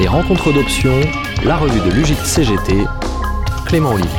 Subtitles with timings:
[0.00, 1.00] Les rencontres d'options,
[1.44, 2.84] la revue de l'UGIC CGT,
[3.66, 4.10] Clément Olivier.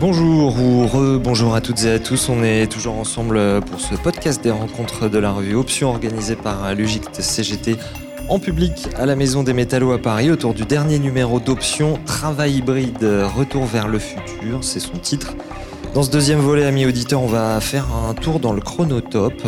[0.00, 2.30] Bonjour ou re-bonjour à toutes et à tous.
[2.30, 6.74] On est toujours ensemble pour ce podcast des rencontres de la revue Options organisé par
[6.74, 7.76] l'UGIC CGT
[8.30, 12.56] en public à la Maison des Métallos à Paris autour du dernier numéro d'Options Travail
[12.56, 13.06] hybride,
[13.36, 15.34] retour vers le futur, c'est son titre.
[15.92, 19.46] Dans ce deuxième volet, amis auditeurs, on va faire un tour dans le chronotope,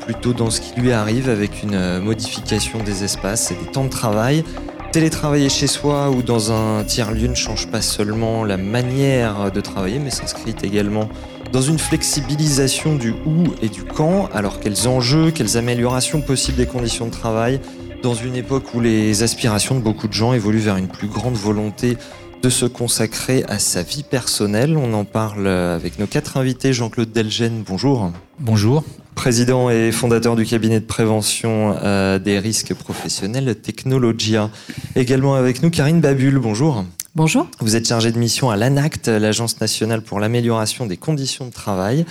[0.00, 3.90] plutôt dans ce qui lui arrive avec une modification des espaces et des temps de
[3.90, 4.44] travail.
[4.92, 9.98] Télétravailler chez soi ou dans un tiers-lieu ne change pas seulement la manière de travailler,
[9.98, 11.08] mais s'inscrit également
[11.52, 14.28] dans une flexibilisation du où et du quand.
[14.32, 17.60] Alors quels enjeux, quelles améliorations possibles des conditions de travail
[18.04, 21.34] dans une époque où les aspirations de beaucoup de gens évoluent vers une plus grande
[21.34, 21.96] volonté
[22.42, 24.76] de se consacrer à sa vie personnelle?
[24.76, 26.72] On en parle avec nos quatre invités.
[26.72, 28.12] Jean-Claude Delgène, bonjour.
[28.38, 28.84] Bonjour.
[29.14, 34.50] Président et fondateur du cabinet de prévention euh, des risques professionnels Technologia.
[34.96, 36.84] Également avec nous Karine Babul, bonjour.
[37.14, 37.46] Bonjour.
[37.60, 42.04] Vous êtes chargé de mission à l'ANACT, l'Agence nationale pour l'amélioration des conditions de travail.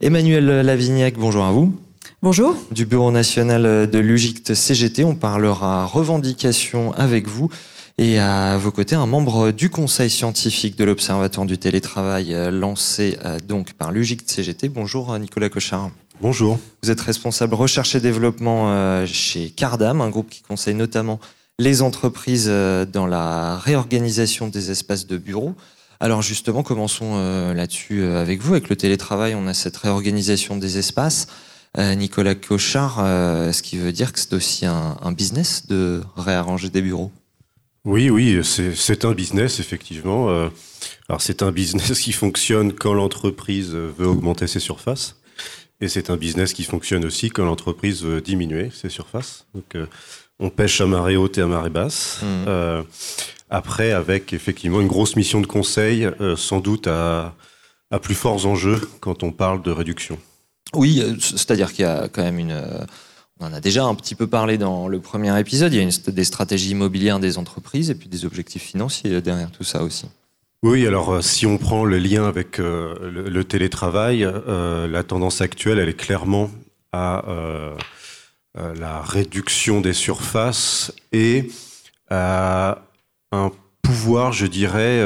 [0.00, 1.74] Emmanuel Lavignac, bonjour à vous.
[2.22, 2.56] Bonjour.
[2.70, 7.48] Du Bureau national de l'UGICT CGT, on parlera revendication avec vous.
[7.98, 13.18] Et à vos côtés, un membre du conseil scientifique de l'Observatoire du télétravail euh, lancé
[13.24, 14.68] euh, donc par l'UGIC CGT.
[14.68, 15.90] Bonjour Nicolas Cochard.
[16.22, 16.56] Bonjour.
[16.84, 21.18] Vous êtes responsable recherche et développement chez Cardam, un groupe qui conseille notamment
[21.58, 25.56] les entreprises dans la réorganisation des espaces de bureaux.
[25.98, 27.18] Alors justement, commençons
[27.52, 28.52] là-dessus avec vous.
[28.52, 31.26] Avec le télétravail, on a cette réorganisation des espaces.
[31.76, 37.10] Nicolas Cochard, ce qui veut dire que c'est aussi un business de réarranger des bureaux?
[37.84, 40.30] Oui, oui, c'est un business, effectivement.
[40.30, 40.48] Euh,
[41.08, 45.16] alors, c'est un business qui fonctionne quand l'entreprise veut augmenter ses surfaces.
[45.82, 49.46] Et c'est un business qui fonctionne aussi quand l'entreprise veut diminuer ses surfaces.
[49.54, 49.86] Donc, euh,
[50.38, 52.20] on pêche à marée haute et à marée basse.
[52.22, 52.26] Mmh.
[52.48, 52.82] Euh,
[53.50, 57.34] après, avec effectivement une grosse mission de conseil, sans doute à,
[57.90, 60.18] à plus forts enjeux quand on parle de réduction.
[60.72, 62.64] Oui, c'est-à-dire qu'il y a quand même une
[63.42, 65.72] on en a déjà un petit peu parlé dans le premier épisode.
[65.72, 69.50] Il y a une, des stratégies immobilières des entreprises et puis des objectifs financiers derrière
[69.50, 70.06] tout ça aussi.
[70.64, 75.40] Oui, alors euh, si on prend le lien avec euh, le, télétravail, euh, la tendance
[75.40, 76.50] actuelle, elle est clairement
[76.92, 77.24] à
[78.54, 81.48] la réduction des surfaces et
[82.10, 82.82] à
[83.32, 83.50] un
[83.80, 85.02] pouvoir, je dirais,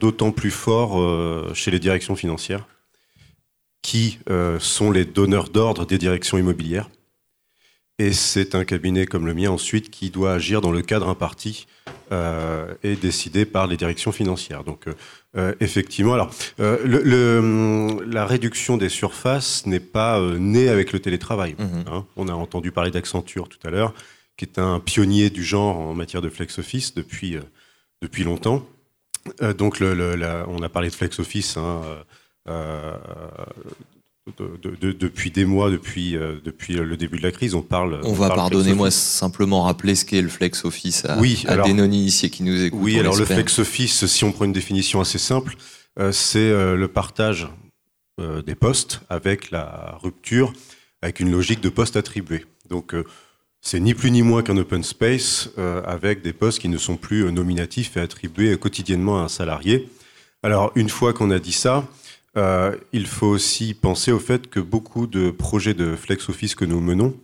[0.00, 2.66] d'autant plus fort chez les directions financières,
[3.82, 4.18] qui
[4.58, 6.88] sont les donneurs d'ordre des directions immobilières
[7.98, 11.66] et c'est un cabinet comme le mien ensuite qui doit agir dans le cadre imparti
[12.12, 14.62] euh, et décidé par les directions financières.
[14.64, 14.94] Donc euh,
[15.36, 21.56] euh effectivement, alors euh, le, la réduction des surfaces n'est pas née avec le télétravail.
[21.58, 21.84] Mhm.
[21.90, 22.06] Hein.
[22.16, 23.92] On a entendu parler d'Accenture tout à l'heure,
[24.36, 27.36] qui est un pionnier du genre en matière de flex office depuis
[28.00, 28.64] depuis longtemps.
[29.58, 31.56] donc le, la, on a parlé de flex office.
[31.56, 31.82] Hein,
[34.38, 38.00] depuis des mois, depuis, euh, depuis le début de la crise, on parle.
[38.04, 42.42] On, va, pardonnez-moi, simplement rappeler ce qu'est le flex office à, oui, à ici qui
[42.42, 42.80] nous écoute.
[42.82, 45.56] Oui, alors le flex office, si on prend une définition assez simple,
[45.98, 47.48] euh, c'est euh, le partage
[48.44, 50.52] des postes avec la rupture,
[51.02, 52.46] avec une logique de postes attribués.
[52.68, 52.92] Donc,
[53.60, 55.50] c'est ni plus ni moins qu'un open space
[55.86, 59.88] avec des postes qui ne sont plus nominatifs et attribués quotidiennement à un salarié.
[60.42, 61.86] Alors, une fois qu'on a dit ça,
[62.38, 66.64] euh, il faut aussi penser au fait que beaucoup de projets de flex office que
[66.64, 67.18] nous menons,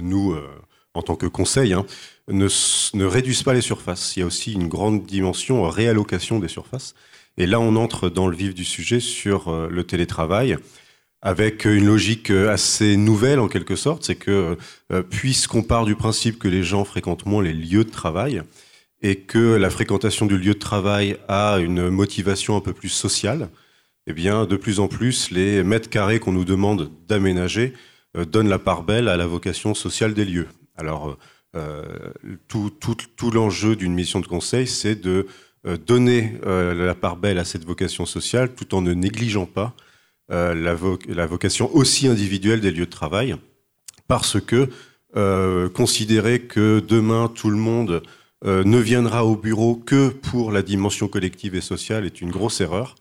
[0.00, 0.48] nous, euh,
[0.94, 1.86] en tant que conseil, hein,
[2.28, 4.16] ne, réduisent pas les surfaces.
[4.16, 6.94] Il y a aussi une grande dimension réallocation des surfaces.
[7.36, 10.56] Et là, on entre dans le vif du sujet sur euh, le télétravail,
[11.22, 14.04] avec une logique assez nouvelle en quelque sorte.
[14.04, 14.58] C'est que,
[15.08, 18.42] puisqu'on part du principe que les gens fréquentent moins les lieux de travail,
[19.00, 23.48] et que la fréquentation du lieu de travail a une motivation un peu plus sociale,
[24.06, 27.72] eh bien, de plus en plus, les mètres carrés qu'on nous demande d'aménager
[28.16, 30.48] euh, donnent la part belle à la vocation sociale des lieux.
[30.76, 31.16] Alors,
[31.56, 31.82] euh,
[32.48, 35.26] tout, l'enjeu d'une mission de conseil, c'est de
[35.66, 39.74] euh, donner la part belle à cette vocation sociale tout en ne négligeant pas
[40.28, 43.36] la, vocation aussi individuelle des lieux de travail,
[44.08, 44.68] parce que
[45.68, 48.02] considérer que demain tout le monde
[48.42, 52.94] ne viendra au bureau que pour la dimension collective et sociale est une grosse erreur.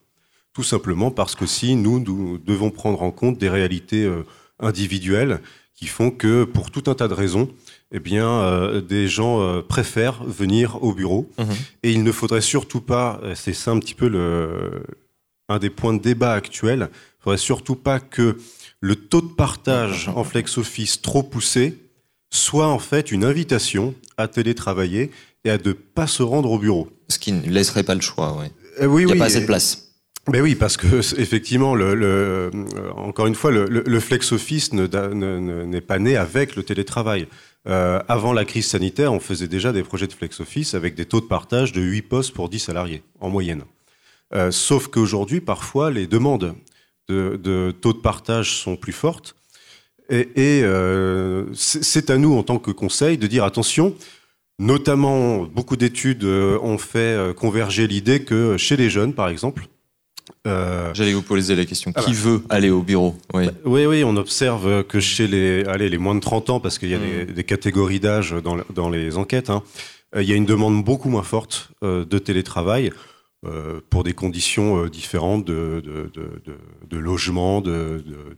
[0.53, 4.23] Tout simplement parce que si nous, nous devons prendre en compte des réalités euh,
[4.59, 5.41] individuelles
[5.75, 7.49] qui font que, pour tout un tas de raisons,
[7.91, 11.29] eh bien, euh, des gens euh, préfèrent venir au bureau.
[11.39, 11.45] Mhm.
[11.83, 14.83] Et il ne faudrait surtout pas, c'est ça un petit peu le,
[15.49, 18.37] un des points de débat actuels, il ne faudrait surtout pas que
[18.79, 21.79] le taux de partage en flex office trop poussé
[22.31, 25.11] soit en fait une invitation à télétravailler
[25.45, 26.89] et à ne pas se rendre au bureau.
[27.07, 28.47] Ce qui ne laisserait pas le choix, oui.
[28.81, 29.92] Euh, oui Il n'y a oui, pas assez de place.
[30.31, 30.87] Ben oui, parce que
[31.19, 32.05] effectivement, le, le-
[32.53, 36.15] euh, encore une fois, le, le- le flex office ne da- ne- n'est pas né
[36.15, 37.27] avec le télétravail.
[37.67, 41.05] Euh, avant la crise sanitaire, on faisait déjà des projets de flex office avec des
[41.05, 43.63] taux de partage de 8 postes pour 10 salariés en moyenne.
[44.33, 46.55] Euh, sauf qu'aujourd'hui, parfois, les demandes
[47.09, 49.35] de, de taux de partage sont plus fortes.
[50.09, 53.95] Et, et, euh, c'est c'est à nous, en tant que conseil, de dire attention.
[54.59, 59.67] Notamment, beaucoup d'études euh, ont fait euh, converger l'idée que chez les jeunes, par exemple,
[60.47, 61.91] euh, J'allais vous poser la question.
[61.95, 62.17] Ah Qui bah.
[62.21, 63.15] veut aller au bureau?
[63.33, 63.45] Oui.
[63.65, 66.89] oui, oui, on observe que chez les, allez, les moins de 30 ans, parce qu'il
[66.89, 67.25] y a Mm.
[67.27, 69.63] des, des catégories d'âge dans, le- dans les enquêtes, hein,
[70.15, 72.91] euh, il y a une demande beaucoup moins forte euh, de télétravail
[73.45, 76.41] euh, pour des conditions euh, différentes de, de, de,
[76.89, 77.61] de- logement,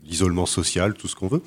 [0.04, 1.42] d'isolement social, tout ce qu'on veut.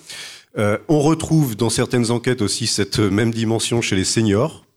[0.59, 4.68] Euh, on retrouve dans certaines enquêtes aussi cette même dimension chez les seniors euh,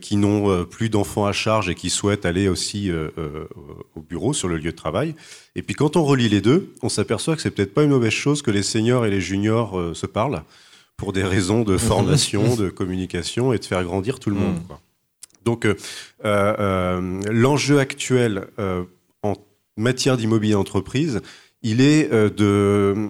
[0.00, 3.46] qui n'ont euh, plus d'enfants à charge et qui souhaitent aller aussi euh, euh,
[3.94, 5.14] au bureau, sur le lieu de travail.
[5.56, 8.12] Et puis quand on relie les deux, on s'aperçoit que c'est peut-être pas une mauvaise
[8.12, 10.42] chose que les seniors et les juniors euh, se parlent
[10.96, 14.60] pour des raisons de formation, de communication et de faire grandir tout le monde.
[14.66, 14.80] Quoi.
[15.44, 15.74] Donc euh,
[16.24, 18.84] euh, euh, l'enjeu actuel euh,
[19.22, 19.34] en
[19.76, 21.20] matière d'immobilier d'entreprise,
[21.62, 23.08] il est euh, de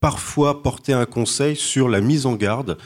[0.00, 2.78] parfois porter un conseil sur la mise en garde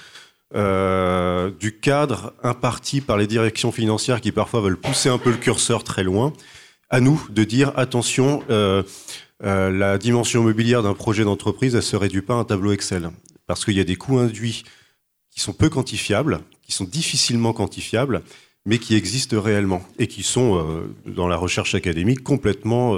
[0.55, 5.37] euh, du cadre imparti par les directions financières qui parfois veulent pousser un peu le
[5.37, 6.33] curseur très loin,
[6.91, 8.85] à nous de dire attention, euh,
[9.43, 13.11] euh, la dimension immobilière d'un projet d'entreprise, elle se réduit pas à un tableau Excel.
[13.49, 14.63] Parce qu'il y a des coûts induits
[15.31, 18.23] qui sont peu quantifiables, qui sont difficilement quantifiables,
[18.65, 20.65] mais qui existent réellement et qui sont,
[21.05, 22.97] dans la recherche académique, complètement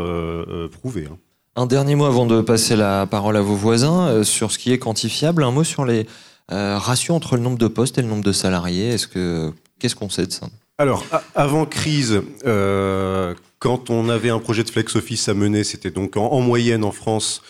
[0.71, 1.09] prouvés.
[1.11, 1.17] hein.
[1.57, 4.79] Un dernier mot avant de passer la parole à vos voisins sur ce qui est
[4.79, 5.43] quantifiable.
[5.43, 6.07] Un mot sur les
[6.53, 8.91] euh, ratios entre le nombre de postes et le nombre de salariés.
[8.91, 10.49] Est-ce que qu'est-ce qu'on sait de ça?
[10.79, 11.05] Alors,
[11.35, 16.17] avant crise, euh, quand on avait un projet de flex office à mener, c'était donc
[16.19, 17.41] en, en moyenne en France,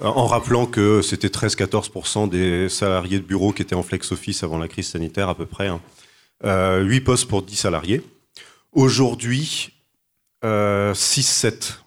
[0.00, 4.44] euh, en rappelant que c'était 13-14% des salariés de bureau qui étaient en flex office
[4.44, 5.66] avant la crise sanitaire à peu près.
[5.66, 5.80] hein.
[6.44, 8.00] Euh, 8 postes pour 10 salariés.
[8.72, 9.72] Aujourd'hui,
[10.44, 11.80] euh, 6-7,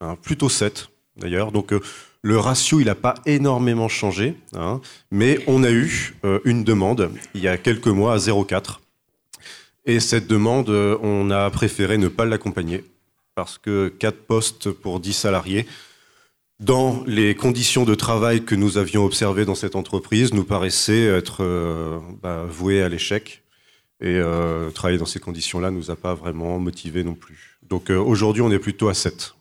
[0.00, 1.52] hein, plutôt 7 d'ailleurs.
[1.52, 1.74] Donc
[2.22, 4.80] le ratio, il n'a pas énormément changé, hein,
[5.10, 8.78] mais on a eu euh, une demande il y a quelques mois à 0,4.
[9.84, 12.84] Et cette demande, euh, on a préféré ne pas l'accompagner
[13.34, 15.66] parce que 4 postes pour 10 salariés,
[16.60, 21.42] dans les conditions de travail que nous avions observées dans cette entreprise, nous paraissaient être
[21.42, 23.42] euh, bah, voués à l'échec.
[24.04, 24.20] Et
[24.74, 27.60] travailler dans ces conditions-là nous a pas vraiment motivés non plus.
[27.62, 29.36] Donc aujourd'hui, on est plutôt à 7.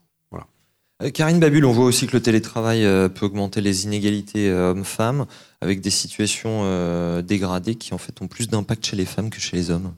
[1.01, 4.71] Euh, Karine Babul, on voit aussi que le télétravail euh, peut augmenter les inégalités euh,
[4.71, 5.25] hommes-femmes
[5.61, 9.55] avec des situations dégradées qui en fait ont plus d'impact chez les femmes que chez
[9.55, 9.93] les hommes.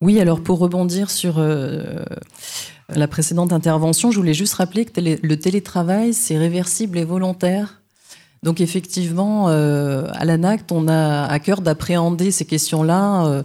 [0.00, 6.14] Oui, alors pour rebondir sur la précédente intervention, je voulais juste rappeler que le télétravail,
[6.14, 7.80] c'est réversible et volontaire.
[8.42, 13.44] Donc effectivement, à l'ANACT, on a à cœur d'appréhender ces questions-là,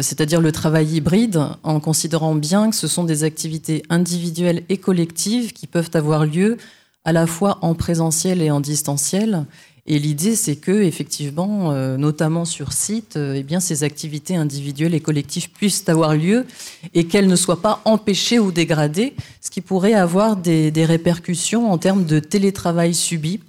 [0.00, 5.52] c'est-à-dire le travail hybride, en considérant bien que ce sont des activités individuelles et collectives
[5.52, 6.56] qui peuvent avoir lieu
[7.04, 9.44] à la fois en présentiel et en distanciel.
[9.86, 14.94] Et l'idée, c'est que, effectivement, euh, notamment sur site, euh, eh bien, ces activités individuelles
[14.94, 16.46] et collectives puissent avoir lieu
[16.94, 21.78] et qu'elles ne soient pas empêchées ou dégradées, ce qui pourrait avoir des, répercussions en
[21.78, 23.40] termes de télétravail subi.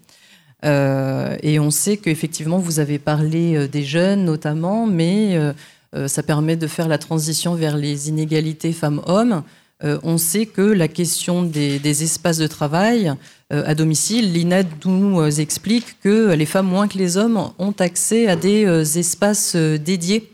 [0.65, 5.53] Euh, et on sait qu'effectivement, vous avez parlé euh, des jeunes notamment, mais euh, euh,
[6.07, 9.43] ça permet de faire la transition vers les inégalités femmes-hommes.
[9.83, 13.13] Euh, on sait que la question des, espaces de travail
[13.51, 17.75] euh, à domicile, l'INED nous euh, explique que les femmes, moins que les hommes, ont
[17.79, 20.29] accès à des euh, espaces euh, dédiés.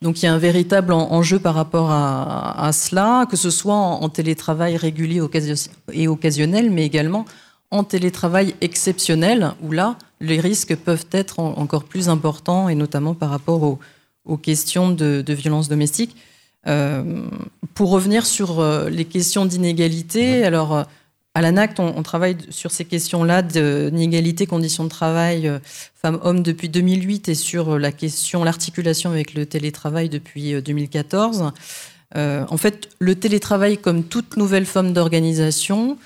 [0.00, 3.74] Donc il y a un véritable en- enjeu par rapport à, cela, que ce soit
[3.74, 5.20] en, télétravail régulier
[5.92, 7.24] et occasionnel, mais également
[7.70, 13.14] en télétravail exceptionnel, où là, les risques peuvent être en- encore plus importants, et notamment
[13.14, 13.78] par rapport aux,
[14.26, 16.16] aux questions de, de violence domestique.
[16.66, 17.26] Euh,
[17.74, 20.82] pour revenir sur euh, les questions d'inégalité, alors euh,
[21.34, 25.58] à l'ANACT, on, on travaille sur ces questions-là d'inégalité, conditions de travail euh,
[25.94, 31.52] femmes-hommes depuis 2008 et sur la question, l'articulation avec le télétravail depuis euh, 2014.
[32.16, 35.98] Euh, en fait, le télétravail, comme toute nouvelle forme d'organisation,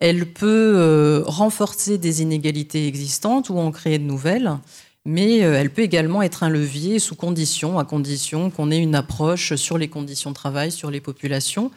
[0.00, 4.58] elle peut euh, renforcer des inégalités existantes ou en créer de nouvelles,
[5.04, 8.94] mais euh, elle peut également être un levier sous condition, à condition qu'on ait une
[8.94, 11.70] approche sur les conditions de travail, sur les populations.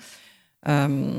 [0.67, 1.11] Euh,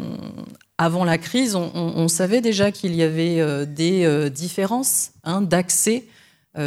[0.79, 6.05] avant la crise, on, savait déjà qu'il y avait euh, des différences hein, d'accès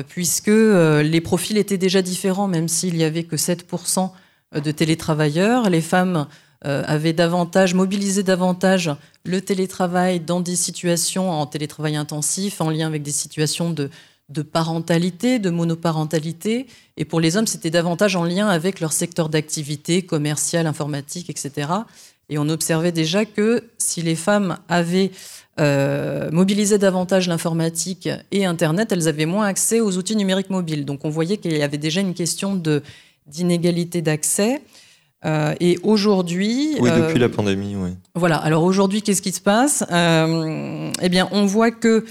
[0.08, 4.10] puisque les profils étaient déjà différents, même s'il y avait que 7%
[4.56, 5.70] de télétravailleurs.
[5.70, 6.28] Les femmes
[6.62, 8.96] avaient davantage, mobilisé davantage
[9.26, 13.90] le télétravail dans des situations en télétravail intensif, en lien avec des situations de,
[14.32, 16.68] de parentalité, de monoparentalité.
[16.98, 21.72] Et pour les hommes, c'était davantage en lien avec leur secteur d'activité, commercial, informatique, etc.
[22.30, 25.12] Et on observait déjà que si les femmes avaient
[25.60, 30.86] euh, mobilisé davantage l'informatique et Internet, elles avaient moins accès aux outils numériques mobiles.
[30.86, 32.62] Donc on voyait qu'il y avait déjà une question
[33.28, 34.62] d'inégalité d'accès.
[35.24, 37.92] Euh, et aujourd'hui, oui, depuis euh, la pandémie, oui.
[38.16, 38.38] Voilà.
[38.38, 39.84] Alors aujourd'hui, qu'est-ce qui se passe?
[39.92, 42.06] Euh, Eh bien, on voit que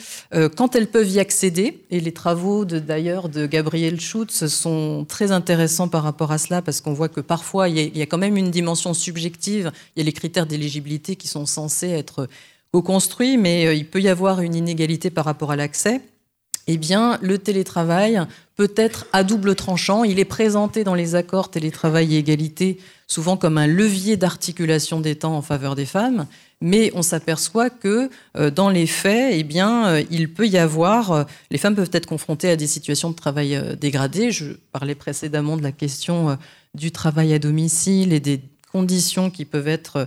[0.56, 5.88] quand elles peuvent y accéder, et les travaux d'ailleurs de, Gabriel Schutz sont très intéressants
[5.88, 8.36] par rapport à cela, parce qu'on voit que parfois il y, y, a, quand même
[8.36, 9.72] une dimension subjective.
[9.96, 12.28] Il y a les critères d'éligibilité qui sont censés être
[12.72, 16.00] co-construits, mais il peut y avoir une inégalité par rapport à l'accès
[16.72, 18.20] eh bien, le télétravail
[18.60, 20.04] peut être à double tranchant.
[20.04, 22.76] Il est présenté dans les accords télétravail et égalité
[23.06, 26.26] souvent comme un levier d'articulation des temps en faveur des femmes,
[26.60, 31.10] mais on s'aperçoit que euh, dans les faits, eh bien, euh, il peut y avoir,
[31.10, 34.30] euh, les femmes peuvent être confrontées à des situations de travail dégradées.
[34.30, 36.36] Je parlais précédemment de la question
[36.74, 40.06] du travail à domicile et des conditions qui peuvent être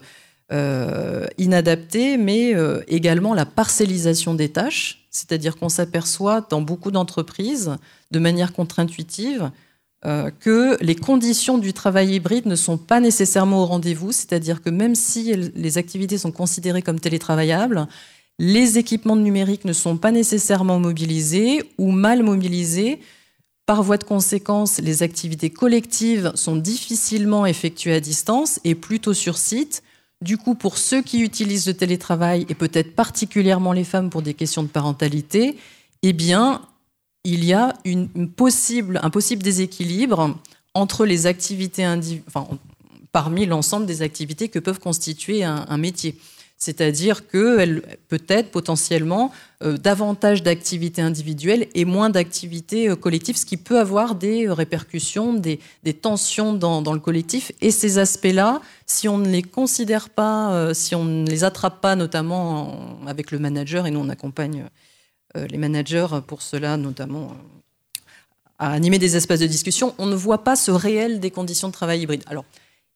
[1.39, 2.53] inadaptées, mais
[2.87, 7.77] également la parcellisation des tâches c'est-à-dire qu'on s'aperçoit dans beaucoup d'entreprises,
[8.11, 9.51] de manière contre-intuitive,
[10.05, 14.69] euh, que les conditions du travail hybride ne sont pas nécessairement au rendez-vous, c'est-à-dire que
[14.69, 17.87] même si les activités sont considérées comme télétravaillables,
[18.39, 22.99] les équipements numériques ne sont pas nécessairement mobilisés ou mal mobilisés.
[23.65, 29.37] Par voie de conséquence, les activités collectives sont difficilement effectuées à distance et plutôt sur
[29.37, 29.83] site,
[30.23, 34.33] du coup, pour ceux qui utilisent le télétravail, et peut-être particulièrement les femmes pour des
[34.33, 35.57] questions de parentalité,
[36.01, 36.15] eh
[37.25, 40.37] il y a un possible déséquilibre
[40.73, 41.85] entre les activités
[43.11, 46.17] parmi l'ensemble des activités que peuvent constituer un métier.
[46.63, 53.57] C'est-à-dire qu'elle peut-être potentiellement euh, davantage d'activités individuelles et moins d'activités euh, collectives, ce qui
[53.57, 55.59] peut avoir des euh, répercussions, des,
[56.01, 57.51] tensions dans, le collectif.
[57.59, 61.97] Et ces aspects-là, si on ne les considère pas, si on ne les attrape pas,
[61.97, 64.63] notamment avec le manager, et nous on accompagne
[65.35, 67.35] les managers pour cela, notamment
[68.57, 71.73] à animer des espaces de discussion, on ne voit pas ce réel des conditions de
[71.73, 72.23] travail hybride.
[72.27, 72.45] Alors,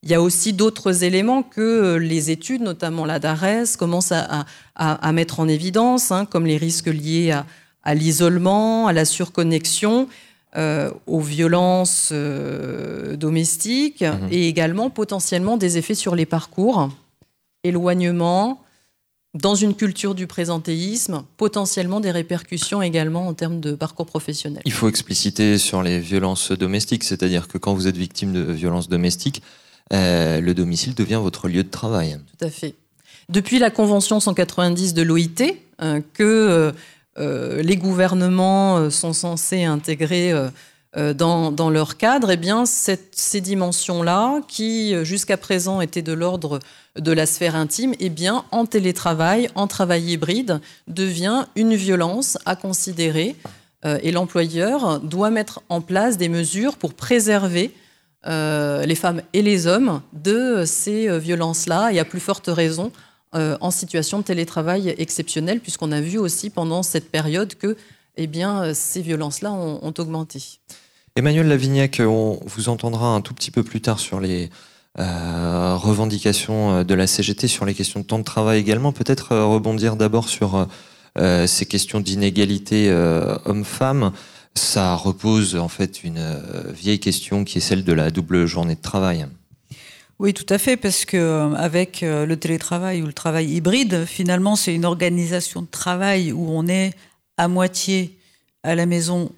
[0.03, 5.11] il y a aussi d'autres éléments que euh, les études, notamment la DARES, commencent à,
[5.11, 7.35] mettre en évidence, hein, comme les risques liés
[7.83, 10.07] à, l'isolement, à la surconnexion,
[10.55, 14.27] euh, aux violences euh, domestiques mhm.
[14.31, 16.89] et également potentiellement des effets sur les parcours,
[17.63, 18.63] éloignement,
[19.33, 24.61] dans une culture du présentéisme, potentiellement des répercussions également en termes de parcours professionnel.
[24.65, 28.89] Il faut expliciter sur les violences domestiques, c'est-à-dire que quand vous êtes victime de violences
[28.89, 29.41] domestiques,
[29.93, 32.17] euh, le domicile devient votre lieu de travail.
[32.37, 32.75] Tout à fait.
[33.29, 36.73] Depuis la Convention 190 de l'OIT, euh, que
[37.17, 40.33] euh, les gouvernements sont censés intégrer
[40.95, 46.59] dans, leur cadre, eh bien, ces dimensions-là, qui jusqu'à présent étaient de l'ordre
[46.97, 52.55] de la sphère intime, eh bien, en télétravail, en travail hybride, devient une violence à
[52.55, 53.35] considérer.
[53.83, 57.73] et l'employeur doit mettre en place des mesures pour préserver
[58.25, 62.91] euh, les femmes et les hommes de ces euh, violences-là, et à plus forte raison
[63.35, 67.77] euh, en situation de télétravail exceptionnel, puisqu'on a vu aussi pendant cette période que
[68.17, 70.41] eh bien, ces violences-là ont, augmenté.
[71.15, 74.49] Emmanuel Lavignac, on vous entendra un tout petit peu plus tard sur les
[74.97, 78.91] revendications de la CGT, sur les questions de temps de travail également.
[78.91, 80.67] Peut-être rebondir d'abord sur
[81.15, 82.91] ces questions d'inégalité
[83.45, 84.13] homme-femme
[84.55, 88.75] ça repose en fait une euh, vieille question qui est celle de la double journée
[88.75, 89.27] de travail.
[90.19, 94.05] Oui, tout à fait, parce que euh, avec euh, le télétravail ou le travail hybride,
[94.05, 96.93] finalement, c'est une organisation de travail où on est
[97.37, 98.17] à moitié
[98.63, 99.31] à la maison,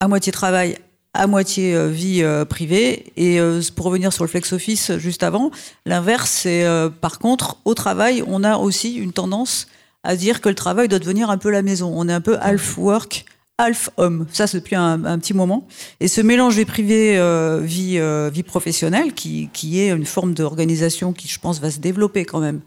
[0.00, 0.76] à moitié travail,
[1.14, 3.12] à moitié vie privée.
[3.16, 3.38] Et
[3.76, 5.52] pour revenir sur le flex office juste avant,
[5.86, 6.66] l'inverse, c'est
[7.00, 9.68] par contre au travail, on a aussi une tendance
[10.02, 11.92] à dire que le travail doit devenir un peu la maison.
[11.96, 13.24] On est un peu half work,
[13.58, 14.26] half homme.
[14.32, 15.66] Ça, c'est depuis un, petit moment.
[16.00, 20.34] Et ce mélange vie privée, euh, vie, euh, vie professionnelle, qui, qui est une forme
[20.34, 22.60] d'organisation qui, je pense, va se développer quand même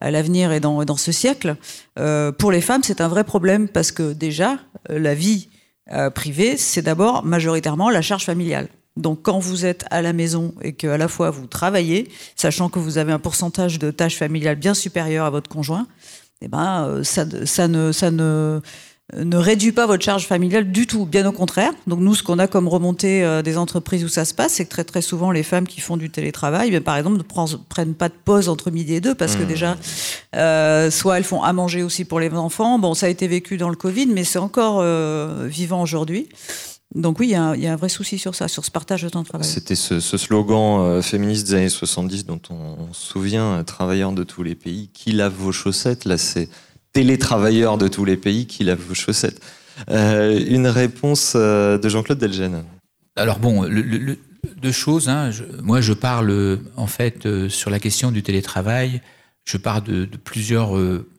[0.00, 1.56] à l'avenir et dans, dans ce siècle,
[1.98, 5.48] euh, pour les femmes, c'est un vrai problème parce que déjà, la vie
[6.14, 8.68] privée, c'est d'abord majoritairement la charge familiale.
[8.96, 12.68] Donc quand vous êtes à la maison et que à la fois vous travaillez, sachant
[12.68, 15.86] que vous avez un pourcentage de tâches familiales bien supérieur à votre conjoint,
[16.42, 18.60] eh ben ça, ça ne ça ne
[19.16, 21.72] ne réduit pas votre charge familiale du tout, bien au contraire.
[21.86, 24.66] Donc nous, ce qu'on a comme remontée euh, des entreprises où ça se passe, c'est
[24.66, 27.94] que très très souvent les femmes qui font du télétravail, ben, par exemple, ne prennent
[27.94, 29.46] pas de pause entre midi et deux parce que mmh.
[29.46, 29.76] déjà,
[30.36, 32.78] euh, soit elles font à manger aussi pour les enfants.
[32.78, 36.28] Bon, ça a été vécu dans le Covid, mais c'est encore euh, vivant aujourd'hui.
[36.94, 39.20] Donc oui, il y, a un vrai souci sur ça, sur ce partage de temps
[39.20, 39.46] de travail.
[39.46, 44.54] C'était ce, slogan féministe des années 70 dont on, se souvient, travailleurs de tous les
[44.54, 46.06] pays, qui lavent vos chaussettes.
[46.06, 46.48] Là, c'est
[46.98, 49.40] télétravailleurs de tous les pays qui lavent vos chaussettes.
[49.88, 52.64] Euh, une réponse euh, de Jean-Claude Delgène.
[53.14, 53.62] Alors bon,
[54.56, 55.08] deux choses.
[55.08, 55.30] Hein.
[55.62, 59.00] moi, je parle en fait euh, sur la question du télétravail.
[59.44, 60.72] Je parle de, plusieurs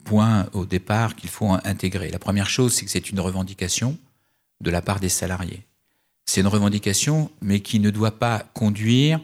[0.04, 2.10] points au départ qu'il faut intégrer.
[2.10, 3.96] La première chose, c'est que c'est une revendication
[4.60, 5.62] de la part des salariés.
[6.26, 9.18] C'est une revendication, mais qui ne doit pas conduire,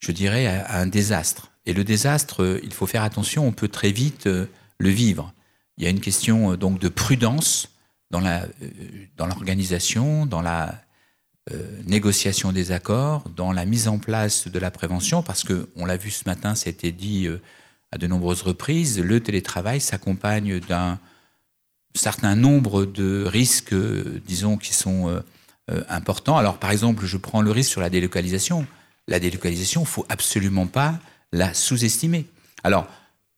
[0.00, 1.50] je dirais, à un désastre.
[1.64, 5.32] Et le désastre, il faut faire attention, on peut très vite le vivre.
[5.76, 7.68] Il y a une question euh, donc de prudence
[8.10, 8.68] dans la euh,
[9.16, 10.74] dans l'organisation, dans la
[11.52, 15.84] euh, négociation des accords, dans la mise en place de la prévention, parce que on
[15.84, 17.28] l'a vu ce matin, c'était dit
[17.90, 20.98] à de nombreuses reprises, le télétravail s'accompagne d'un
[21.94, 23.74] certain nombre de risques,
[24.26, 25.22] disons, qui sont
[25.88, 26.38] importants.
[26.38, 28.66] Alors, par exemple, je prends le risque sur la délocalisation.
[29.06, 30.98] La délocalisation, il faut absolument pas
[31.30, 32.26] la sous-estimer.
[32.64, 32.88] Alors,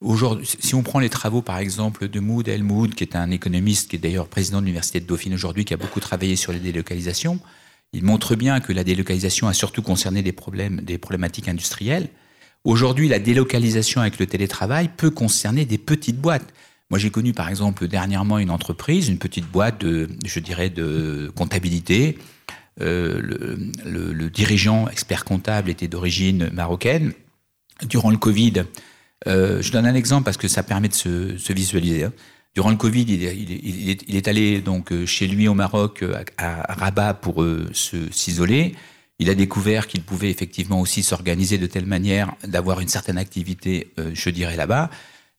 [0.03, 3.89] Aujourd'hui, si on prend les travaux, par exemple, de Mood Elmoud, qui est un économiste,
[3.89, 6.59] qui est d'ailleurs président de l'Université de Dauphine aujourd'hui, qui a beaucoup travaillé sur les
[6.59, 7.41] délocalisations,
[7.95, 12.09] il montre bien que la délocalisation a surtout concerné des problèmes, des problématiques industrielles.
[12.65, 16.53] Aujourd'hui, la délocalisation avec le télétravail peut concerner des petites boîtes.
[16.91, 21.33] Moi, j'ai connu, par exemple, dernièrement une entreprise, une petite boîte de, je dirais, de
[21.35, 22.19] comptabilité.
[22.83, 27.15] Euh, le, le dirigeant expert comptable était d'origine marocaine.
[27.89, 28.65] Durant le Covid,
[29.27, 32.05] euh, je donne un exemple parce que ça permet de se, visualiser.
[32.05, 32.13] Hein.
[32.55, 37.15] Durant le Covid, il est, allé donc euh, chez lui au Maroc, euh, à, Rabat,
[37.15, 38.75] pour s'isoler.
[39.19, 43.91] Il a découvert qu'il pouvait effectivement aussi s'organiser de telle manière d'avoir une certaine activité,
[44.13, 44.91] je dirais, là-bas.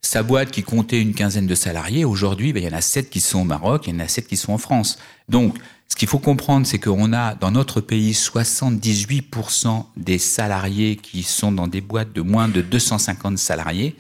[0.02, 3.10] Sa boîte qui comptait une quinzaine de salariés, aujourd'hui, ben, il y en a sept
[3.10, 5.00] qui sont au Maroc, il y en a sept qui sont en France.
[5.28, 5.58] Donc,
[5.90, 11.52] ce qu'il faut comprendre, c'est qu'on a dans notre pays 78% des salariés qui sont
[11.52, 13.96] dans des boîtes de moins de 250 salariés,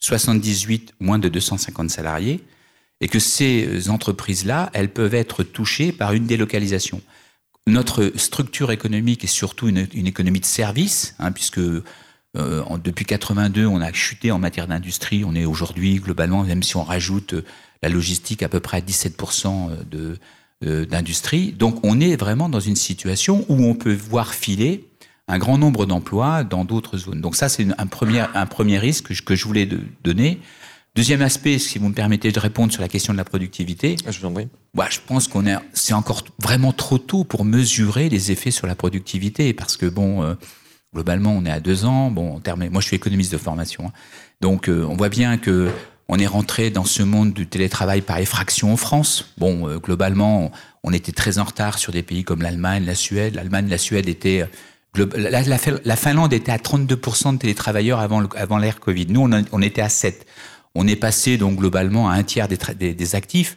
[0.00, 2.42] 78 moins de 250 salariés,
[3.00, 7.02] et que ces entreprises-là, elles peuvent être touchées par une délocalisation.
[7.66, 11.60] Notre structure économique est surtout une, économie de service, hein, puisque
[12.36, 15.24] euh, depuis 82, on a chuté en matière d'industrie.
[15.24, 17.44] On est aujourd'hui globalement, même si on rajoute euh,
[17.82, 20.18] la logistique, à peu près à 17% de
[20.64, 21.50] euh, d'industrie.
[21.50, 24.88] Donc on est vraiment dans une situation où on peut voir filer
[25.26, 27.20] un grand nombre d'emplois dans d'autres zones.
[27.20, 29.68] Donc ça, c'est un premier, un premier risque que je voulais
[30.04, 30.38] donner.
[30.94, 33.96] Deuxième aspect, si vous me permettez de répondre sur la question de la productivité.
[34.06, 34.46] Ah, je vous en prie.
[34.74, 38.68] Bah, je pense qu'on est, c'est encore vraiment trop tôt pour mesurer les effets sur
[38.68, 40.34] la productivité, parce que bon, euh,
[40.92, 42.10] globalement, on est à deux ans.
[42.10, 43.92] Bon, en termes, moi, je suis économiste de formation, hein.
[44.40, 45.70] donc euh, on voit bien que
[46.08, 49.32] on est rentré dans ce monde du télétravail par effraction en France.
[49.38, 50.50] Bon, euh, globalement,
[50.82, 53.34] on était très en retard sur des pays comme l'Allemagne, la Suède.
[53.34, 54.46] L'Allemagne, la Suède étaient euh,
[54.94, 59.06] la, Finlande était à 32% de télétravailleurs avant, avant l'ère Covid.
[59.06, 60.26] Nous, on, était à 7.
[60.74, 63.56] On est passé donc globalement à un tiers des, des actifs.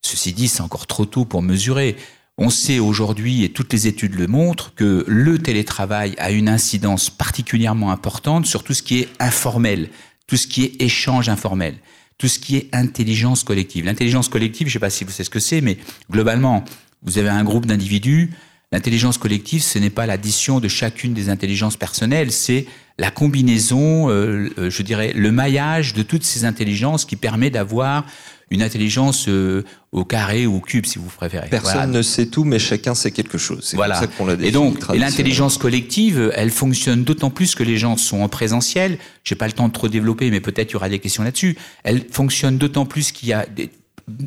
[0.00, 1.96] Ceci dit, c'est encore trop tôt pour mesurer.
[2.42, 7.10] On sait aujourd'hui, et toutes les études le montrent, que le télétravail a une incidence
[7.10, 9.90] particulièrement importante sur tout ce qui est informel
[10.30, 11.74] tout ce qui est échange informel,
[12.16, 13.84] tout ce qui est intelligence collective.
[13.84, 15.76] L'intelligence collective, je ne sais pas si vous savez ce que c'est, mais
[16.08, 16.64] globalement,
[17.02, 18.30] vous avez un groupe d'individus.
[18.70, 24.50] L'intelligence collective, ce n'est pas l'addition de chacune des intelligences personnelles, c'est la combinaison, euh,
[24.56, 28.06] euh, je dirais, le maillage de toutes ces intelligences qui permet d'avoir
[28.50, 31.48] une intelligence euh, au carré ou au cube, si vous préférez.
[31.48, 33.60] Personne ne sait tout, mais chacun sait quelque chose.
[33.62, 33.94] C'est voilà.
[33.94, 38.20] ça qu'on l'a Et donc, l'intelligence collective, elle fonctionne d'autant plus que les gens sont
[38.20, 38.98] en présentiel.
[39.22, 41.56] J'ai pas le temps de trop développer, mais peut-être il y aura des questions là-dessus.
[41.84, 43.70] Elle fonctionne d'autant plus qu'il y a des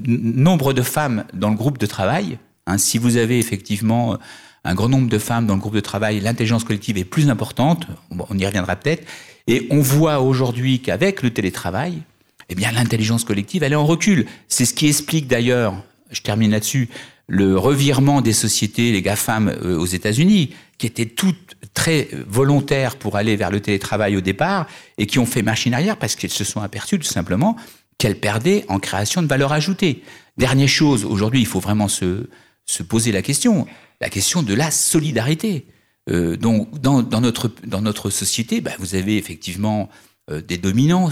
[0.07, 2.37] nombre de femmes dans le groupe de travail.
[2.67, 4.17] Hein, si vous avez effectivement
[4.63, 7.87] un grand nombre de femmes dans le groupe de travail, l'intelligence collective est plus importante.
[8.11, 9.05] On y reviendra peut-être.
[9.47, 12.01] Et on voit aujourd'hui qu'avec le télétravail,
[12.49, 14.25] eh bien l'intelligence collective, elle est en recul.
[14.47, 15.75] C'est ce qui explique d'ailleurs,
[16.11, 16.89] je termine là-dessus,
[17.27, 23.15] le revirement des sociétés, les GAFAM euh, aux États-Unis, qui étaient toutes très volontaires pour
[23.15, 26.43] aller vers le télétravail au départ et qui ont fait machine arrière parce qu'elles se
[26.43, 27.55] sont aperçues tout simplement
[27.97, 30.03] qu'elles perdaient en création de valeur ajoutée.
[30.37, 32.27] Dernière chose, aujourd'hui, il faut vraiment se,
[32.65, 33.67] se poser la question,
[34.01, 35.65] la question de la solidarité.
[36.09, 39.89] Euh, donc, dans, dans, notre, dans notre société, bah, vous avez effectivement
[40.31, 41.09] euh, des dominants,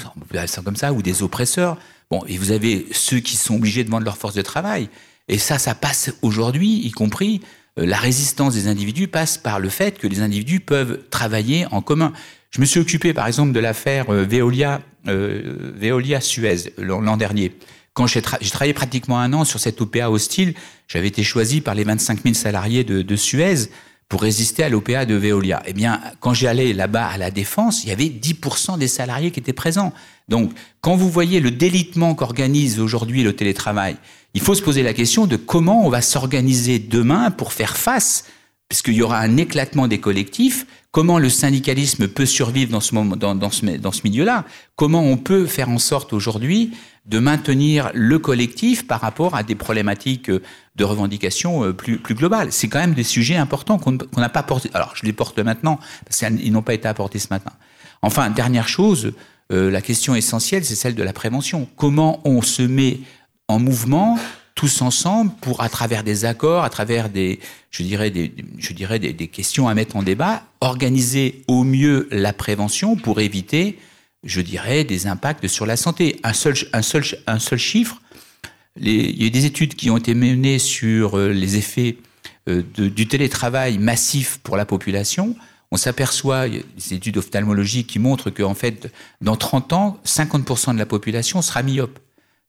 [0.64, 1.78] comme ça, ou des oppresseurs.
[2.10, 4.90] Bon, et vous avez ceux qui sont obligés de vendre leur force de travail.
[5.28, 7.42] Et ça, ça passe aujourd'hui, y compris
[7.80, 11.82] euh, la résistance des individus passe par le fait que les individus peuvent travailler en
[11.82, 12.12] commun.
[12.50, 17.56] Je me suis occupé, par exemple, de l'affaire euh, Veolia, euh, Veolia Suez l'an dernier.
[17.94, 20.54] Quand j'ai travaillé pratiquement un an sur cette OPA hostile,
[20.88, 23.70] j'avais été choisi par les 25 000 salariés de Suez
[24.12, 25.64] pour résister à l'OPA de Veolia.
[25.66, 29.32] Eh bien, quand j'ai allé là-bas à la Défense, il y avait 10% des salariés
[29.32, 29.94] qui étaient présents.
[30.28, 33.96] Donc, quand vous voyez le délitement qu'organise aujourd'hui le télétravail,
[34.34, 38.26] il faut se poser la question de comment on va s'organiser demain pour faire face,
[38.72, 44.46] puisqu'il y aura un éclatement des collectifs, comment le syndicalisme peut survivre dans ce, milieu-là,
[44.78, 46.72] comment on peut faire en sorte aujourd'hui
[47.06, 52.54] de maintenir le collectif par rapport à des problématiques de revendication euh, plus, plus globales?
[52.54, 54.70] C'est quand même des sujets importants qu'on n'a pas portés.
[54.74, 57.52] Alors, je les porte maintenant, parce qu'ils n'ont pas été apportés ce matin.
[58.02, 59.12] Enfin, dernière chose,
[59.52, 61.68] euh, la question essentielle, c'est celle de la prévention.
[61.76, 63.02] Comment on se met
[63.50, 64.18] en mouvement
[64.62, 67.40] tous ensemble pour, à travers des accords, à travers des,
[67.72, 72.32] je dirais, des, je dirais des, questions à mettre en débat, organiser au mieux la
[72.32, 73.80] prévention pour éviter,
[74.24, 76.20] je dirais, des impacts sur la santé.
[76.22, 78.04] Un seul, un seul, un seul chiffre.
[78.80, 81.98] Il y a eu des études qui ont été menées sur euh, les effets
[82.48, 85.36] euh, du télétravail massif pour la population.
[85.72, 90.00] On s'aperçoit, il y a des études ophtalmologiques qui montrent qu'en fait, dans 30 ans,
[90.06, 91.98] 50% de la population sera myope.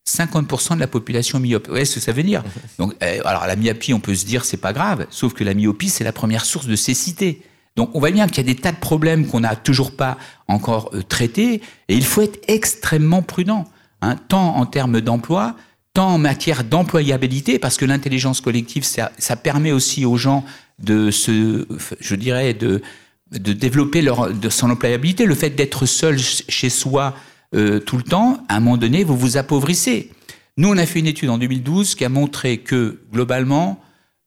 [0.09, 1.67] 50% de la population myope.
[1.67, 2.43] Vous voyez ce que ça veut dire?
[2.79, 5.55] Donc, euh, alors la myopie, on peut se dire c'est pas grave, sauf que la
[5.55, 7.43] myopie c'est la première source de cécité.
[7.77, 10.19] Donc on voit bien qu'il y a des tas de problèmes qu'on n'a toujours pas
[10.49, 13.65] encore euh, traités, et il faut être extrêmement prudent,
[14.03, 15.57] hein, tant en termes d'emploi,
[15.95, 20.45] tant en matière d'employabilité, parce que l'intelligence collective, ça, ça, permet aussi aux gens
[20.79, 21.67] de se,
[22.01, 22.83] je dirais, de,
[23.31, 25.27] de développer leur, de son employabilité.
[25.27, 27.15] Le fait d'être seul chez soi,
[27.55, 30.11] euh, tout le temps, à un moment donné, vous vous appauvrissez.
[30.57, 33.81] Nous, on a fait une étude en 2012 qui a montré que, globalement,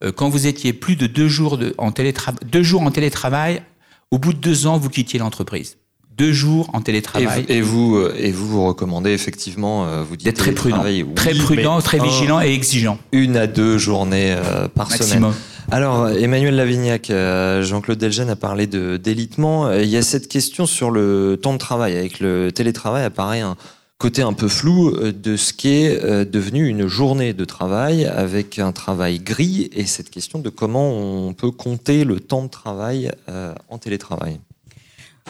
[0.03, 1.91] euh, quand vous étiez plus de deux jours, de, en,
[2.45, 3.61] deux jours en télétravail,
[4.11, 5.77] au bout de deux ans, vous quittiez l'entreprise.
[6.17, 7.45] Deux jours en télétravail.
[7.49, 11.05] Et vous, et vous, et vous, vous recommandez effectivement, euh, vous dites très prudent, oui,
[11.13, 12.97] très prudent, très vigilant et exigeant.
[13.11, 15.09] Une à deux journées euh, par Maximum.
[15.09, 15.33] semaine.
[15.71, 19.73] Alors, Emmanuel Lavignac, euh, Jean-Claude Delgen a parlé de d'élitement.
[19.73, 21.97] Il y a cette question sur le temps de travail.
[21.97, 23.57] Avec le télétravail apparaît un
[23.97, 28.71] côté un peu flou de ce qui est devenu une journée de travail avec un
[28.71, 33.11] travail gris et cette question de comment on peut compter le temps de travail
[33.69, 34.39] en télétravail.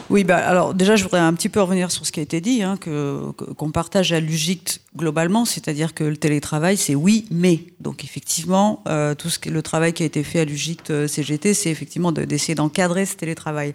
[0.08, 2.40] Oui, bah, alors déjà, je voudrais un petit peu revenir sur ce qui a été
[2.40, 7.60] dit, hein, qu'on partage à l'UGICT globalement, c'est-à-dire que le télétravail, c'est oui, mais.
[7.80, 11.54] Donc effectivement, euh, tout ce que, le travail qui a été fait à l'UGICT CGT,
[11.54, 13.72] c'est effectivement de, d'essayer d'encadrer ce télétravail.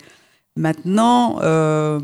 [0.58, 1.98] Maintenant, euh,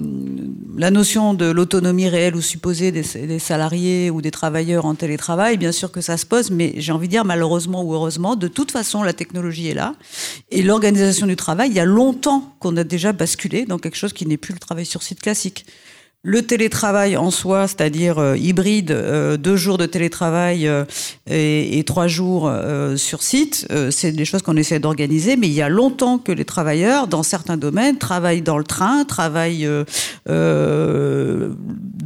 [0.77, 5.57] la notion de l'autonomie réelle ou supposée des, des, salariés ou des travailleurs en télétravail,
[5.57, 8.47] bien sûr que ça se pose, mais j'ai envie de dire malheureusement ou heureusement, de
[8.47, 9.95] toute façon, la technologie est là.
[10.49, 14.13] Et l'organisation du travail, il y a longtemps qu'on a déjà basculé dans quelque chose
[14.13, 15.65] qui n'est plus le travail sur site classique.
[16.29, 20.83] Le télétravail en soi, c'est-à-dire euh, hybride, euh, deux jours de télétravail euh,
[21.25, 25.61] et, trois jours euh, sur site, c'est des choses qu'on essaie d'organiser, mais il y
[25.61, 29.69] a longtemps que les travailleurs, dans certains domaines, travaillent dans le train, travaillent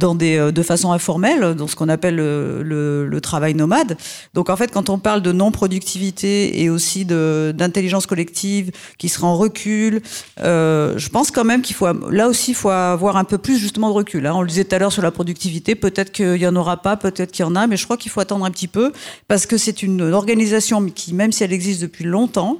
[0.02, 2.62] dans des, de façon informelle, dans ce qu'on appelle le,
[3.08, 3.96] le, travail nomade.
[4.34, 9.36] Donc en fait, quand on parle de non-productivité et aussi d'intelligence collective qui sera en
[9.36, 10.02] recul,
[10.38, 13.88] je pense quand même qu'il faut, là aussi, il faut avoir un peu plus justement
[13.88, 14.26] de recul.
[14.26, 14.32] Hein.
[14.34, 16.96] On le disait tout à l'heure sur la productivité, peut-être qu'il n'y en aura pas,
[16.96, 18.92] peut-être qu'il y en a, mais je crois qu'il faut attendre un petit peu
[19.28, 22.58] parce que c'est une organisation qui, même si elle existe depuis longtemps,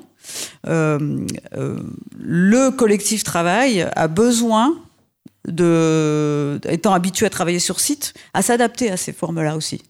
[0.68, 1.78] euh, euh,
[2.18, 4.74] le collectif travail a besoin
[5.48, 9.83] de, étant habitué à travailler sur site, à s'adapter à ces formes-là aussi.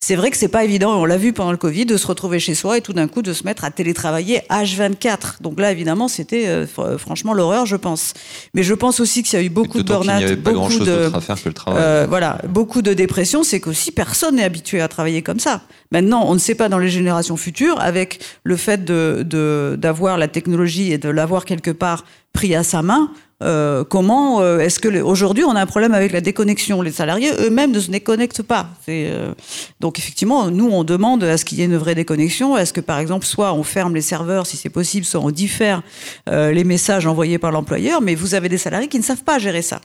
[0.00, 2.06] C'est vrai que c'est pas évident, et on l'a vu pendant le Covid, de se
[2.06, 5.42] retrouver chez soi et tout d'un coup de se mettre à télétravailler H24.
[5.42, 6.66] Donc là, évidemment, c'était euh,
[6.98, 8.14] franchement l'horreur, je pense.
[8.54, 11.42] Mais je pense aussi qu'il y a eu beaucoup de burn-out, beaucoup de, à faire
[11.42, 11.82] que le travail.
[11.82, 13.42] Euh, voilà, beaucoup de dépression.
[13.42, 15.62] C'est qu'aussi personne n'est habitué à travailler comme ça.
[15.90, 20.28] Maintenant, on ne sait pas dans les générations futures, avec le fait de d'avoir la
[20.28, 23.10] technologie et de l'avoir quelque part pris à sa main,
[23.42, 26.82] euh, comment euh, est-ce que aujourd'hui on a un problème avec la déconnexion?
[26.82, 28.68] Les salariés eux-mêmes ne se déconnectent pas.
[28.88, 29.32] Euh,
[29.80, 32.56] donc effectivement, nous on demande à ce qu'il y ait une vraie déconnexion.
[32.56, 35.82] Est-ce que par exemple, soit on ferme les serveurs si c'est possible, soit on diffère
[36.28, 38.00] euh, les messages envoyés par l'employeur.
[38.00, 39.80] Mais vous avez des salariés qui ne savent pas gérer ça,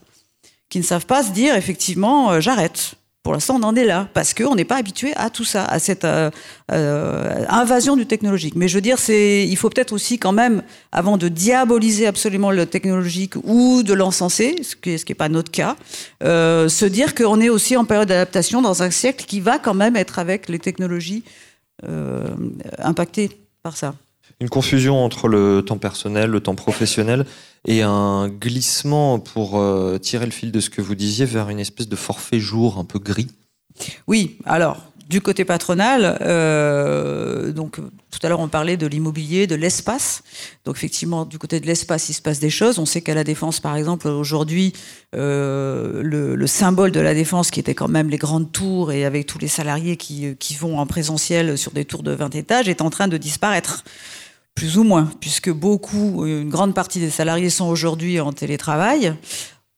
[0.70, 2.96] qui ne savent pas se dire effectivement j'arrête.
[3.24, 5.80] Pour l'instant, on en est là parce qu'on n'est pas habitué à tout ça, à
[5.80, 6.30] cette euh,
[6.74, 8.56] euh, invasion du technologique.
[8.58, 12.66] Mais je veux dire, il faut peut-être aussi quand même, avant de diaboliser absolument le
[12.66, 15.78] technologique ou de l'encenser, ce qui n'est ce qui est pas notre cas,
[16.22, 19.74] euh, se dire qu'on est aussi en période d'adaptation dans un siècle qui va quand
[19.74, 21.24] même être avec les technologies
[22.78, 23.30] impactés
[23.62, 23.96] par ça.
[24.40, 27.26] Une confusion entre le temps personnel, le temps professionnel
[27.66, 29.62] et un glissement pour
[30.02, 32.84] tirer le fil de ce que vous disiez vers une espèce de forfait jour un
[32.84, 33.28] peu gris.
[34.08, 39.56] Oui, alors du côté patronal, euh, donc tout à l'heure on parlait de l'immobilier, de
[39.56, 40.24] l'espace.
[40.66, 42.80] Donc effectivement, du côté de l'espace, il se passe des choses.
[42.80, 44.74] On sait qu'à la défense, par exemple, aujourd'hui,
[45.14, 49.28] euh, le, symbole de la défense, qui était quand même les grandes tours et avec
[49.28, 52.90] tous les salariés qui vont en présentiel sur des tours de 20 étages, est en
[52.90, 53.84] train de disparaître.
[54.56, 59.16] Plus ou moins, puisque beaucoup, une grande partie des salariés sont aujourd'hui en télétravail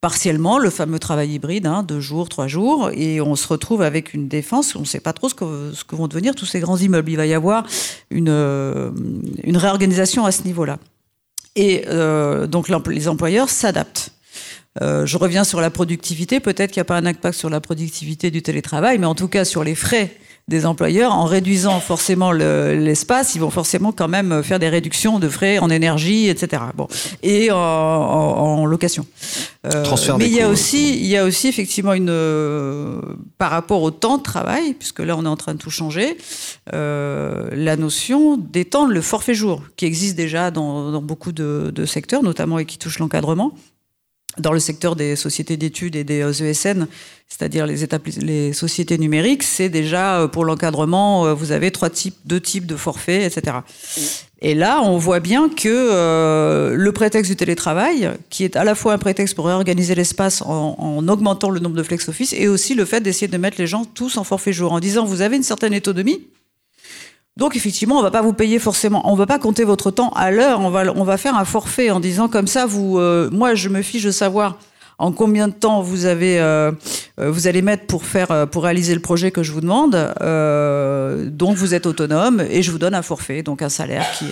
[0.06, 4.14] partiellement le fameux travail hybride, hein, deux jours, trois jours, et on se retrouve avec
[4.14, 7.10] une défense, on ne sait pas trop ce que, vont devenir tous ces grands immeubles.
[7.10, 7.66] Il va y avoir
[8.12, 8.92] une, euh,
[9.48, 10.78] réorganisation à ce niveau-là.
[11.56, 14.12] Et euh, donc les employeurs s'adaptent.
[14.80, 16.40] Euh, je reviens sur la productivité.
[16.40, 19.28] Peut-être qu'il n'y a pas un impact sur la productivité du télétravail, mais en tout
[19.28, 20.16] cas sur les frais
[20.48, 25.28] des employeurs, en réduisant forcément l'espace, ils vont forcément quand même faire des réductions de
[25.28, 26.62] frais en énergie, etc.
[26.76, 26.88] Bon,
[27.24, 29.08] et en, location.
[29.66, 29.84] Euh,
[30.20, 33.02] mais il y a aussi, il y a aussi effectivement une, euh,
[33.40, 36.18] par rapport au temps de travail, puisque là on est en train de tout changer,
[36.74, 41.86] euh, la notion d'étendre le forfait jour, qui existe déjà dans, dans beaucoup de, de
[41.86, 43.54] secteurs, notamment et qui touche l'encadrement
[44.38, 46.88] dans le secteur des sociétés d'études et des ESN, euh, e
[47.28, 52.40] c'est-à-dire les, sociétés numériques, c'est déjà euh, pour l'encadrement, euh, vous avez trois types, deux
[52.40, 53.58] types de forfaits, etc.
[54.42, 58.94] Et là, on voit bien que le prétexte du télétravail, qui est à la fois
[58.94, 62.76] un prétexte pour réorganiser l'espace en, en, augmentant le nombre de flex office, et aussi
[62.76, 65.38] le fait d'essayer de mettre les gens tous en forfait jour, en disant vous avez
[65.38, 66.28] une certaine autonomie,
[67.38, 70.32] donc effectivement, on va pas vous payer forcément, on va pas compter votre temps à
[70.32, 73.56] l'heure, on va, on va faire un forfait en disant comme ça, vous, euh, moi
[73.56, 74.58] je me fiche de savoir
[74.98, 76.72] en combien de temps vous avez, euh,
[77.20, 79.92] euh, vous allez mettre pour faire, pour réaliser le projet que je vous demande.
[81.30, 84.28] donc vous êtes autonome et je vous donne un forfait, donc un salaire qui,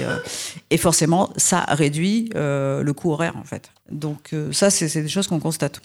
[0.70, 3.72] et forcément ça réduit le coût horaire en fait.
[3.92, 5.82] Donc ça c'est des choses qu'on constate.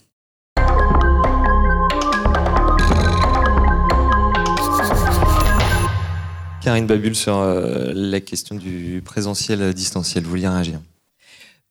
[6.61, 10.25] Karine Babul sur euh, la question du présentiel distanciel.
[10.25, 10.81] Vous vouliez réagir?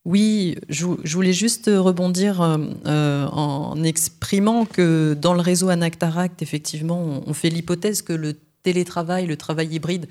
[0.05, 7.33] Oui, je, voulais juste rebondir euh, en exprimant que dans le réseau Anactaract, effectivement, on
[7.33, 10.07] fait l'hypothèse que le télétravail, le travail hybride,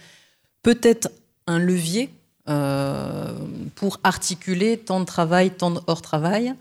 [0.62, 1.10] peut être
[1.46, 2.10] un levier
[2.48, 3.32] euh,
[3.74, 6.54] pour articuler temps de travail, temps de hors travail.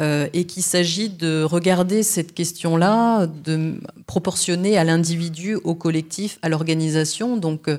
[0.00, 3.74] Euh, et qu'il s'agit de regarder cette question-là, de
[4.06, 7.36] proportionner à l'individu, au collectif, à l'organisation.
[7.36, 7.76] Donc euh,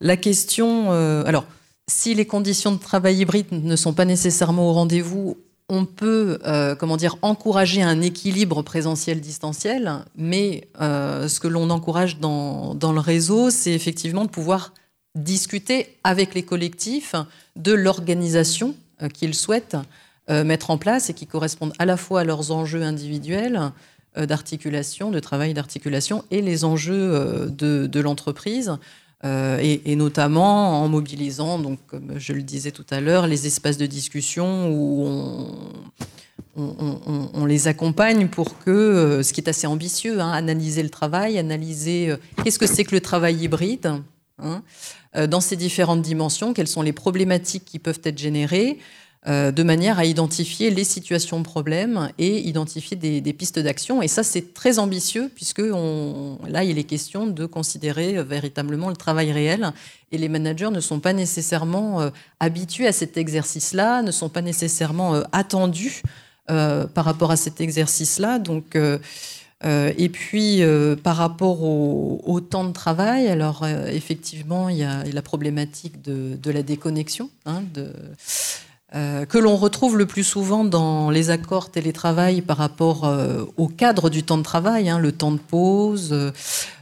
[0.00, 1.46] la question, euh, alors
[1.88, 5.38] si les conditions de travail hybride ne sont pas nécessairement au rendez-vous,
[5.70, 6.38] on peut,
[6.78, 13.72] comment dire, encourager un équilibre présentiel-distanciel, mais ce que l'on encourage dans, le réseau, c'est
[13.72, 14.74] effectivement de pouvoir
[15.14, 17.14] discuter avec les collectifs
[17.56, 18.74] de l'organisation
[19.14, 19.78] qu'ils souhaitent
[20.44, 23.72] mettre en place et qui correspondent à la fois à leurs enjeux individuels
[24.18, 28.76] euh, d'articulation, de travail d'articulation et les enjeux euh, de, l'entreprise.
[29.24, 33.86] Et, notamment en mobilisant, donc, comme je le disais tout à l'heure, les espaces de
[33.86, 35.08] discussion où
[36.56, 42.12] on, les accompagne pour que, ce qui est assez ambitieux, hein, analyser le travail, analyser
[42.42, 43.92] qu'est-ce que c'est que le travail hybride,
[44.40, 44.62] hein,
[45.28, 48.80] dans ses différentes dimensions, quelles sont les problématiques qui peuvent être générées,
[49.28, 54.02] euh, de manière à identifier les situations de problème et identifier des, pistes d'action.
[54.02, 55.62] Et ça, c'est très ambitieux, puisque
[56.48, 59.70] là, il est question de considérer euh, véritablement le travail réel.
[60.10, 64.42] Et les managers ne sont pas nécessairement euh, habitués à cet exercice-là, ne sont pas
[64.42, 66.02] nécessairement attendus
[66.48, 68.38] par rapport à cet exercice-là.
[68.38, 68.76] Donc,
[69.64, 70.60] et puis,
[71.02, 76.62] par rapport au, temps de travail, alors effectivement, il y a la problématique de, la
[76.62, 77.30] déconnexion.
[77.46, 77.62] Hein,
[78.94, 83.66] euh, que l'on retrouve le plus souvent dans les accords télétravail par rapport euh, au
[83.66, 86.32] cadre du temps de travail, hein, le temps de pause,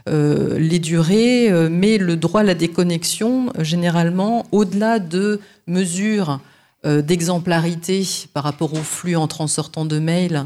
[0.09, 6.39] euh, les durées, mais le droit à la déconnexion, généralement, au-delà de mesures
[6.83, 10.45] d'exemplarité par rapport au flux entrant sortant de mails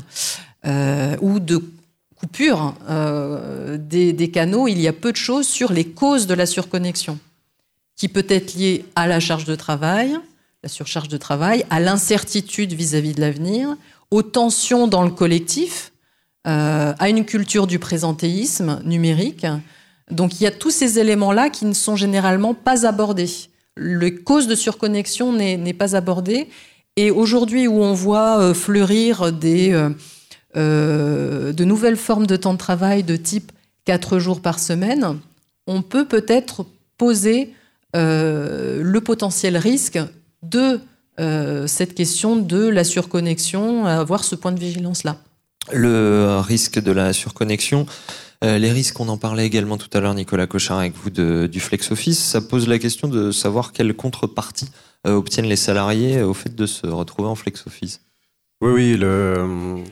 [1.21, 1.63] ou de
[2.17, 2.73] coupure
[3.79, 7.17] des canaux, il y a peu de choses sur les causes de la surconnexion,
[7.95, 10.19] qui peut être liée à la charge de travail,
[10.65, 13.77] la surcharge de travail, à l'incertitude vis-à-vis de l'avenir,
[14.09, 15.93] aux tensions dans le collectif,
[16.47, 19.45] euh, à une culture du présentéisme numérique.
[20.09, 23.29] Donc il y a tous ces éléments-là qui ne sont généralement pas abordés.
[23.75, 26.49] Le cause de surconnexion n'est pas abordé.
[26.95, 29.71] Et aujourd'hui où on voit euh, fleurir des,
[30.55, 33.51] euh, de nouvelles formes de temps de travail de type
[33.85, 35.19] 4 jours par semaine,
[35.67, 36.65] on peut peut-être
[36.97, 37.53] poser
[37.93, 39.99] le potentiel risque
[40.49, 40.79] de
[41.67, 45.17] cette question de la surconnexion, avoir ce point de vigilance-là.
[45.71, 47.85] Le risque de la surconnexion,
[48.41, 51.61] les risques, on en parlait également tout à l'heure, Nicolas Cochard, avec vous, de, du
[51.61, 54.67] flex office, ça pose la question de savoir quelle contrepartie
[55.05, 58.01] obtiennent les salariés au fait de se retrouver en flex office.
[58.61, 59.83] Oui, oui, le,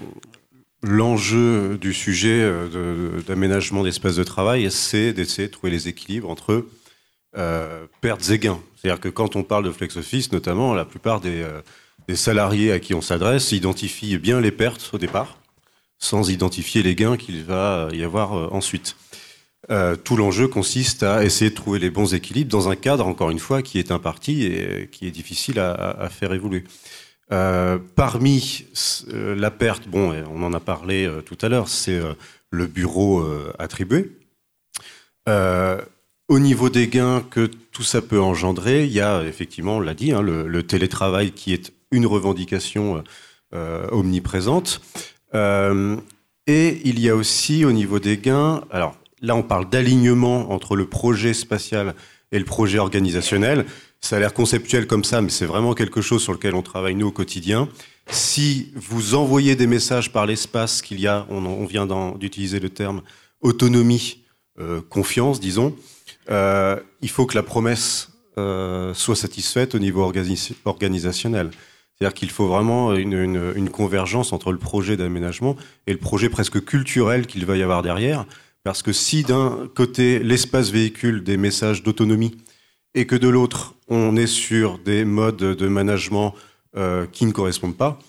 [0.83, 6.65] l'enjeu du sujet euh, d'aménagement d'espace de travail, c'est d'essayer de trouver les équilibres entre
[7.37, 8.59] euh, pertes et gains.
[8.75, 11.61] C'est-à-dire que quand on parle de flex office, notamment, la plupart euh,
[12.07, 15.37] des, salariés à qui on s'adresse identifient bien les pertes au départ,
[15.99, 18.95] sans identifier les gains qu'il va y avoir ensuite.
[20.03, 23.39] tout l'enjeu consiste à essayer de trouver les bons équilibres dans un cadre, encore une
[23.39, 26.65] fois, qui est imparti et qui est difficile à faire évoluer.
[27.31, 28.65] Euh, parmi
[29.11, 31.99] euh, la perte, bon, on en a parlé euh, tout à l'heure, c'est
[32.51, 33.25] le bureau
[33.57, 34.11] attribué.
[36.27, 39.93] Au niveau des gains que tout ça peut engendrer, il y a effectivement, on l'a
[39.93, 43.03] dit, hein, le, télétravail qui est une revendication
[43.91, 44.81] omniprésente.
[45.33, 50.75] et il y a aussi au niveau des gains, alors là on parle d'alignement entre
[50.75, 51.93] le projet spatial
[52.33, 53.65] et le projet organisationnel.
[54.01, 56.95] Ça a l'air conceptuel comme ça, mais c'est vraiment quelque chose sur lequel on travaille
[56.95, 57.69] nous au quotidien.
[58.09, 63.01] Si vous envoyez des messages par l'espace qu'il y a, on, vient d'utiliser le terme
[63.39, 64.25] autonomie,
[64.59, 65.73] euh, confiance, disons,
[66.29, 71.51] euh, il faut que la promesse euh, soit satisfaite au niveau organisationnel.
[71.93, 75.55] C'est-à-dire qu'il faut vraiment une, convergence entre le projet d'aménagement
[75.87, 78.25] et le projet presque culturel qu'il va y avoir derrière.
[78.63, 82.35] Parce que si d'un côté l'espace véhicule des messages d'autonomie,
[82.95, 86.33] et que de l'autre, on est sur des modes de management
[86.75, 87.99] euh, qui ne correspondent pas,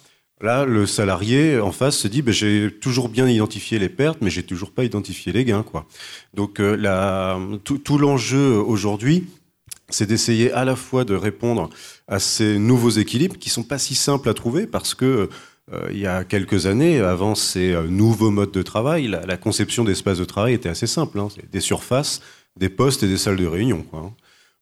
[0.44, 4.30] là, le salarié en face se dit ben, j'ai toujours bien identifié les pertes, mais
[4.30, 5.64] j'ai toujours pas identifié les gains.
[6.34, 9.24] Donc, euh, tout, l'enjeu aujourd'hui,
[9.88, 11.70] c'est d'essayer à la fois de répondre
[12.06, 15.28] à ces nouveaux équilibres qui sont pas si simples à trouver parce que
[15.72, 20.18] euh, il y a quelques années, avant ces nouveaux modes de travail, la, conception d'espaces
[20.18, 21.18] de travail était assez simple.
[21.18, 21.28] Hein.
[21.50, 22.20] des surfaces,
[22.56, 23.84] des postes et des salles de réunion.
[23.92, 24.12] Hein.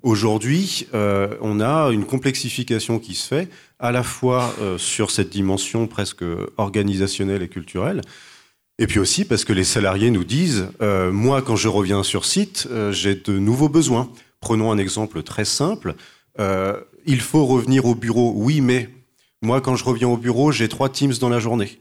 [0.02, 5.30] Aujourd'hui, euh, on a une complexification qui se fait, à la fois euh, sur cette
[5.30, 6.24] dimension presque
[6.56, 8.00] organisationnelle et culturelle,
[8.78, 12.24] et puis aussi parce que les salariés nous disent, euh, moi quand je reviens sur
[12.24, 14.10] site, j'ai de nouveaux besoins.
[14.40, 15.94] Prenons un exemple très simple.
[17.06, 18.88] il faut revenir au bureau, oui, mais
[19.40, 21.80] moi quand je reviens au bureau, j'ai trois Teams dans la journée.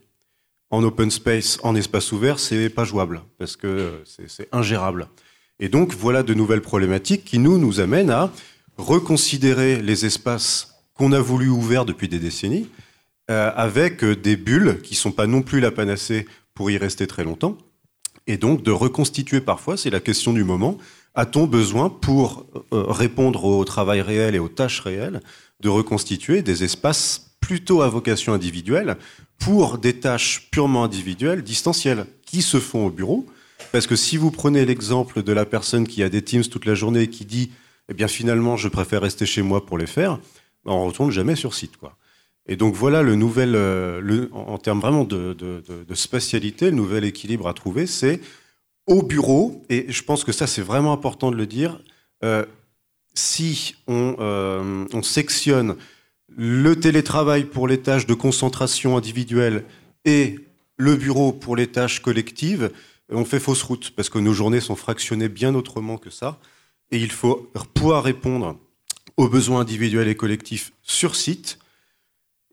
[0.69, 5.07] En open space, en espace ouvert, c'est pas jouable, parce que c'est ingérable.
[5.61, 8.33] Et donc voilà de nouvelles problématiques qui nous, nous amènent à
[8.77, 12.67] reconsidérer les espaces qu'on a voulu ouverts depuis des décennies,
[13.29, 17.23] euh, avec des bulles qui sont pas non plus la panacée pour y rester très
[17.23, 17.57] longtemps,
[18.27, 20.77] et donc de reconstituer parfois, c'est la question du moment,
[21.13, 25.21] a-t-on besoin pour euh, répondre au travail réel et aux tâches réelles,
[25.59, 28.97] de reconstituer des espaces plutôt à vocation individuelle
[29.37, 33.27] pour des tâches purement individuelles, distancielles, qui se font au bureau,
[33.71, 36.75] parce que si vous prenez l'exemple de la personne qui a des Teams toute la
[36.75, 37.51] journée et qui dit,
[37.89, 40.19] eh bien finalement, je préfère rester chez moi pour les faire,
[40.65, 41.97] ben, on retourne jamais sur site, quoi.
[42.47, 45.35] Et donc voilà le nouvel, euh, en termes vraiment de,
[45.93, 48.19] spatialité, le nouvel équilibre à trouver, c'est
[48.87, 51.79] au bureau, et je pense que ça c'est vraiment important de le dire,
[52.23, 52.45] euh,
[53.13, 55.75] si euh, on, sectionne
[56.35, 59.63] le télétravail pour les tâches de concentration individuelle
[60.05, 60.39] et
[60.77, 62.71] le bureau pour les tâches collectives,
[63.11, 66.39] on fait fausse route parce que nos journées sont fractionnées bien autrement que ça.
[66.91, 68.57] Et il faut pouvoir répondre
[69.17, 71.59] aux besoins individuels et collectifs sur site.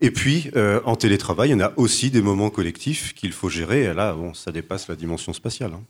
[0.00, 3.48] Et puis, euh, en télétravail, il y en a aussi des moments collectifs qu'il faut
[3.48, 3.84] gérer.
[3.84, 5.72] Et là, bon, ça dépasse la dimension spatiale.
[5.74, 5.82] Hein.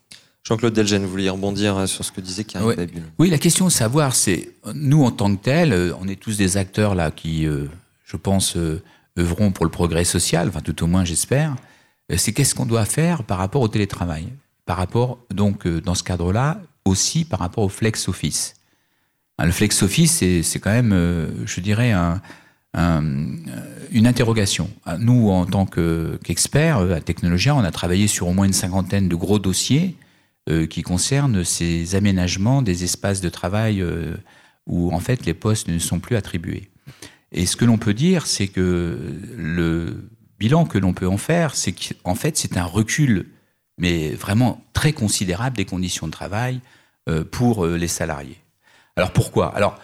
[0.44, 3.02] Jean-Claude Delgen, vous vouliez rebondir sur ce que disait Karim oui.
[3.18, 6.38] oui, la question de savoir, c'est nous en tant que tels, euh, on est tous
[6.38, 7.66] des acteurs là qui, euh,
[8.06, 8.56] je pense,
[9.18, 11.56] œuvront pour le progrès social, enfin tout au moins j'espère.
[12.16, 14.28] C'est qu'est-ce qu'on doit faire par rapport au télétravail?
[14.68, 18.54] Par rapport, donc, euh, dans ce cadre-là, aussi par rapport au flex office.
[19.38, 21.94] Hein, le flex office, c'est quand même, euh, je dirais,
[22.74, 24.68] une interrogation.
[24.84, 28.52] Ah, nous, en tant qu'experts euh, à Technologia, on a travaillé sur au moins une
[28.52, 29.96] cinquantaine de gros dossiers
[30.70, 33.84] qui concernent ces aménagements des espaces de travail
[34.66, 36.70] où, en fait, les postes ne sont plus attribués.
[37.32, 38.98] Et ce que l'on peut dire, c'est que
[39.36, 40.08] le
[40.38, 43.26] bilan que l'on peut en faire, c'est qu'en fait, c'est un recul
[43.78, 46.60] mais vraiment très considérable des conditions de travail
[47.08, 48.38] euh, pour euh, les salariés.
[48.96, 49.54] Alors pourquoi?
[49.54, 49.78] Alors,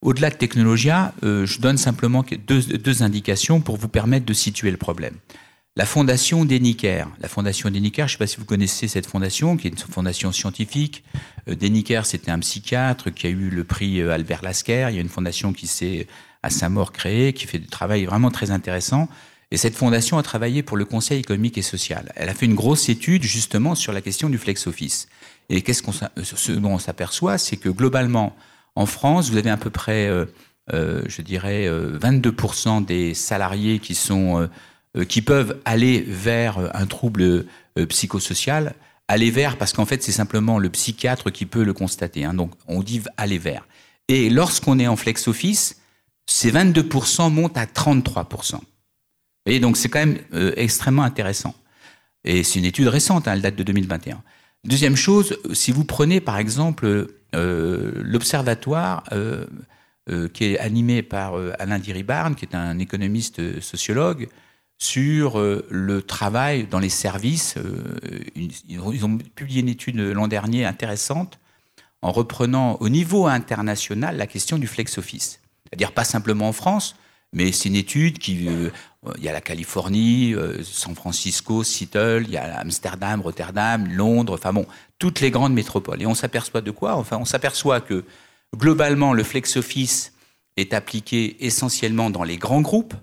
[0.00, 4.76] au-delà de Technologia, euh, je donne simplement deux, indications pour vous permettre de situer le
[4.76, 5.16] problème.
[5.76, 7.06] La fondation d'Eniker.
[7.20, 9.78] La fondation d'Eniker, je ne sais pas si vous connaissez cette fondation, qui est une
[9.78, 11.02] fondation scientifique
[11.46, 14.88] Deniker, c'était un psychiatre qui a eu le prix Albert Lasker.
[14.90, 16.06] Il y a une fondation qui s'est
[16.42, 19.08] à sa mort créée, qui fait du travail vraiment très intéressant.
[19.52, 22.10] Et cette fondation a travaillé pour le Conseil économique et social.
[22.16, 25.08] Elle a fait une grosse étude justement sur la question du flex office.
[25.50, 28.34] Et qu'est-ce qu'on, ce dont on s'aperçoit, c'est que globalement,
[28.76, 30.24] en France, vous avez à peu près, euh,
[30.72, 34.48] euh, je dirais, 22% euh, des salariés qui sont,
[35.06, 37.44] qui peuvent aller vers un trouble
[37.90, 38.74] psychosocial.
[39.06, 42.24] Aller vers, parce qu'en fait, c'est simplement le psychiatre qui peut le constater.
[42.24, 42.32] Hein.
[42.32, 43.66] donc, on dit aller vers.
[44.08, 45.82] Et lorsqu'on est en flex office,
[46.24, 48.60] ces 22% montent à 33%.
[49.46, 51.54] Et donc c'est quand même euh, extrêmement intéressant.
[52.24, 54.22] Et c'est une étude récente, hein, elle date de 2021.
[54.64, 59.46] Deuxième chose, si vous prenez par exemple euh, l'observatoire euh,
[60.32, 64.28] qui est animé par Alain Diribarne, qui est un économiste sociologue,
[64.78, 67.54] sur le travail dans les services.
[68.34, 71.38] ils ont publié une étude l'an dernier intéressante
[72.02, 75.40] en reprenant au niveau international la question du flex office.
[75.64, 76.96] C'est-à-dire pas simplement en France,
[77.32, 78.70] mais c'est une étude qui, euh,
[79.16, 84.34] il y a la Californie, euh, San Francisco, Seattle, il y a Amsterdam, Rotterdam, Londres,
[84.34, 84.66] enfin bon,
[84.98, 86.02] toutes les grandes métropoles.
[86.02, 86.96] Et on s'aperçoit de quoi?
[86.96, 88.04] Enfin, on s'aperçoit que
[88.54, 90.12] globalement, le flex office
[90.58, 92.94] est appliqué essentiellement dans les grands groupes.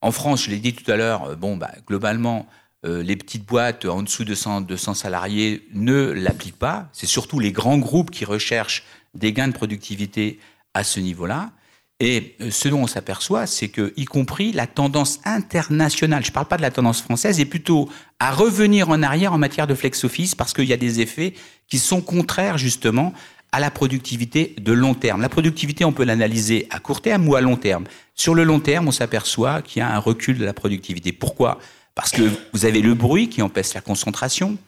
[0.00, 2.46] En France, je l'ai dit tout à l'heure, euh, bon, bah, globalement,
[2.84, 6.88] les petites boîtes en dessous de 100, 200 salariés ne l'appliquent pas.
[6.92, 10.38] C'est surtout les grands groupes qui recherchent des gains de productivité
[10.72, 11.50] à ce niveau-là.
[11.98, 16.34] Et euh, ce dont on s'aperçoit, c'est que, y compris la tendance internationale, je ne
[16.34, 17.88] parle pas de la tendance française, est plutôt
[18.18, 21.32] à revenir en arrière en matière de flex office parce qu'il y a des effets
[21.68, 23.14] qui sont contraires justement
[23.52, 25.22] à la productivité de long terme.
[25.22, 27.84] La productivité, on peut l'analyser à court terme ou à long terme.
[28.14, 31.12] Sur le long terme, on s'aperçoit qu'il y a un recul de la productivité.
[31.12, 31.58] Pourquoi?
[31.94, 34.58] Parce que vous avez le bruit qui empêche la concentration,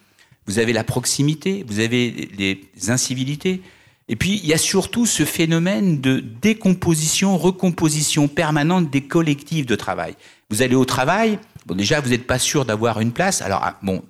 [0.47, 3.61] vous avez la proximité, vous avez les incivilités,
[4.09, 9.77] et puis, il y a surtout ce phénomène de décomposition, recomposition permanente des collectifs de
[9.77, 10.15] travail.
[10.49, 13.43] Vous allez au travail, bon, déjà, vous n'êtes pas sûr d'avoir une place.
[13.43, 14.03] Alors, ah, bon,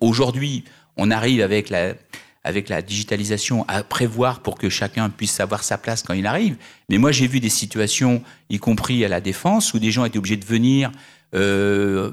[0.00, 0.64] aujourd'hui,
[0.96, 1.94] on arrive avec la,
[2.44, 6.56] avec la digitalisation à prévoir pour que chacun puisse savoir sa place quand il arrive.
[6.88, 10.18] Mais moi, j'ai vu des situations, y compris à la défense, où des gens étaient
[10.18, 10.92] obligés de venir
[11.34, 12.12] euh,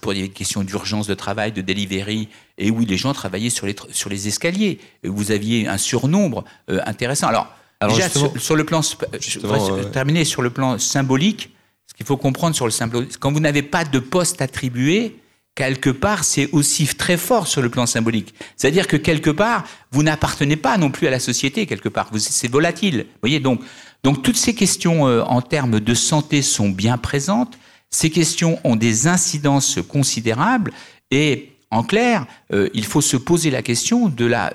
[0.00, 2.28] pour des questions d'urgence de travail, de delivery,
[2.58, 4.78] et où les gens travaillaient sur les, sur les escaliers.
[5.04, 7.28] vous aviez un surnombre euh, intéressant.
[7.28, 7.48] Alors,
[7.88, 11.50] déjà, sur, le plan, je terminer sur le plan symbolique,
[11.86, 15.16] ce qu'il faut comprendre sur le symbolique, quand vous n'avez pas de poste attribué,
[15.54, 18.34] quelque part, c'est aussi très fort sur le plan symbolique.
[18.56, 22.10] C'est-à-dire que quelque part, vous n'appartenez pas non plus à la société, quelque part.
[22.16, 22.98] C'est volatile.
[22.98, 23.60] Vous voyez, donc,
[24.04, 27.58] donc toutes ces questions euh, en termes de santé sont bien présentes.
[27.90, 30.72] Ces questions ont des incidences considérables
[31.10, 34.52] et en clair, euh, il faut se poser la question de, la,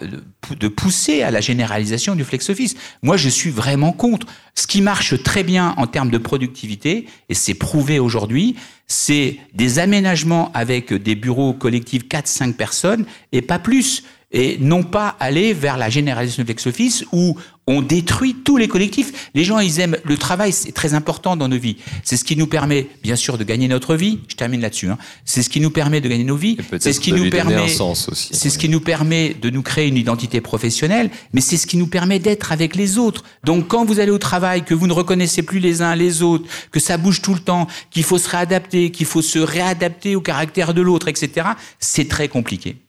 [0.59, 2.75] de pousser à la généralisation du flex office.
[3.03, 4.25] Moi, je suis vraiment contre.
[4.55, 8.55] Ce qui marche très bien en termes de productivité, et c'est prouvé aujourd'hui,
[8.87, 14.03] c'est des aménagements avec des bureaux collectifs 4-5 personnes et pas plus
[14.33, 18.67] et non pas aller vers la généralisation du flex office où on détruit tous les
[18.67, 19.29] collectifs.
[19.33, 21.77] Les gens, ils aiment le travail, c'est très important dans nos vies.
[22.03, 24.19] C'est ce qui nous permet, bien sûr, de gagner notre vie.
[24.27, 24.89] Je termine là-dessus.
[24.89, 24.97] Hein.
[25.23, 26.57] C'est ce qui nous permet de gagner nos vies.
[26.79, 27.67] C'est ce qui nous permet.
[28.13, 31.77] C'est ce qui nous permet de nous créer une identité professionnelle, mais c'est ce qui
[31.77, 33.23] nous permet d'être avec les autres.
[33.45, 36.45] Donc, quand vous allez au travail, que vous ne reconnaissez plus les uns les autres,
[36.71, 40.21] que ça bouge tout le temps, qu'il faut se réadapter, qu'il faut se réadapter au
[40.21, 41.47] caractère de l'autre, etc.,
[41.79, 42.82] c'est très compliqué.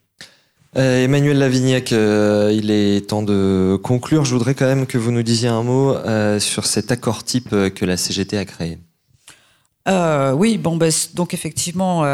[0.77, 4.25] Euh, Emmanuel Lavignac, euh, il est temps de conclure.
[4.25, 7.51] Je voudrais quand même que vous nous disiez un mot euh, sur cet accord type
[7.51, 8.79] que la CGT a créé.
[10.37, 12.05] oui, bon, ben, donc effectivement,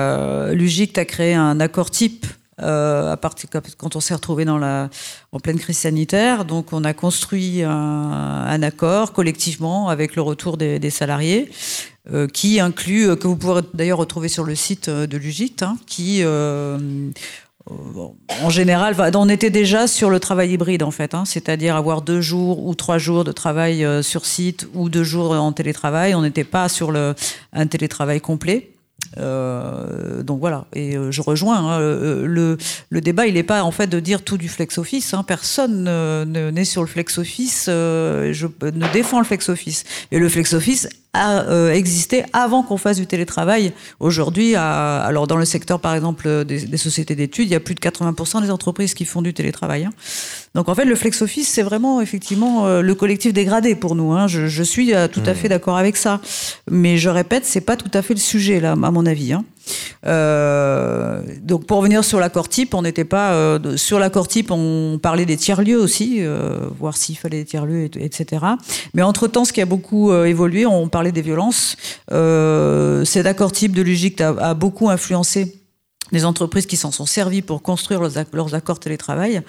[0.51, 2.27] l'UGICT a créé un accord type
[2.59, 3.49] à partir
[3.79, 4.61] quand on s'est retrouvé dans
[5.33, 6.45] en pleine crise sanitaire.
[6.45, 11.51] Donc, on a construit un, accord collectivement avec le retour des, salariés,
[12.35, 16.23] qui inclut que vous pourrez d'ailleurs retrouver sur le site de l'UGICT, hein, qui
[18.43, 21.25] en général, on était déjà sur le travail hybride en fait, hein.
[21.25, 25.33] c'est-à-dire avoir deux jours ou trois jours de travail euh, sur site ou deux jours
[25.33, 26.15] en télétravail.
[26.15, 26.93] On n'était pas sur
[27.53, 28.71] un télétravail complet.
[29.19, 32.59] Euh, donc voilà, et euh, je rejoins hein, le,
[32.91, 33.27] le, débat.
[33.27, 35.15] Il n'est pas en fait de dire tout du flex office.
[35.15, 35.23] Hein.
[35.23, 35.85] Personne
[36.53, 37.65] n'est sur le flex office.
[37.67, 39.85] je ne défends le flex office.
[40.13, 43.73] Et le flex office a existé avant qu'on fasse du télétravail.
[43.99, 47.81] Aujourd'hui, alors dans le secteur par exemple des, sociétés d'études, il y a plus de
[47.81, 49.85] 80% des entreprises qui font du télétravail.
[49.85, 49.91] Hein.
[50.55, 54.13] Donc en fait, le flex office, c'est vraiment effectivement euh, le collectif dégradé pour nous.
[54.13, 54.27] Hein.
[54.27, 55.35] Je, je, suis euh, tout à mmh.
[55.35, 56.21] fait d'accord avec ça,
[56.71, 59.33] mais je répète, c'est pas tout à fait le sujet là, à mon avis.
[59.33, 59.45] Hein.
[60.07, 64.99] Euh, donc pour revenir sur l'accord type, on n'était pas euh, sur l'accord type, on
[65.01, 68.45] parlait des tiers lieux aussi, euh, voir s'il fallait des tiers lieux, etc.
[68.95, 71.77] Mais entre temps, ce qui a beaucoup évolué, on parlait des violences.
[72.09, 75.60] cet accord type de l'UGIC a beaucoup influencé
[76.13, 79.43] des entreprises qui s'en sont servies pour construire leurs, accords télétravail.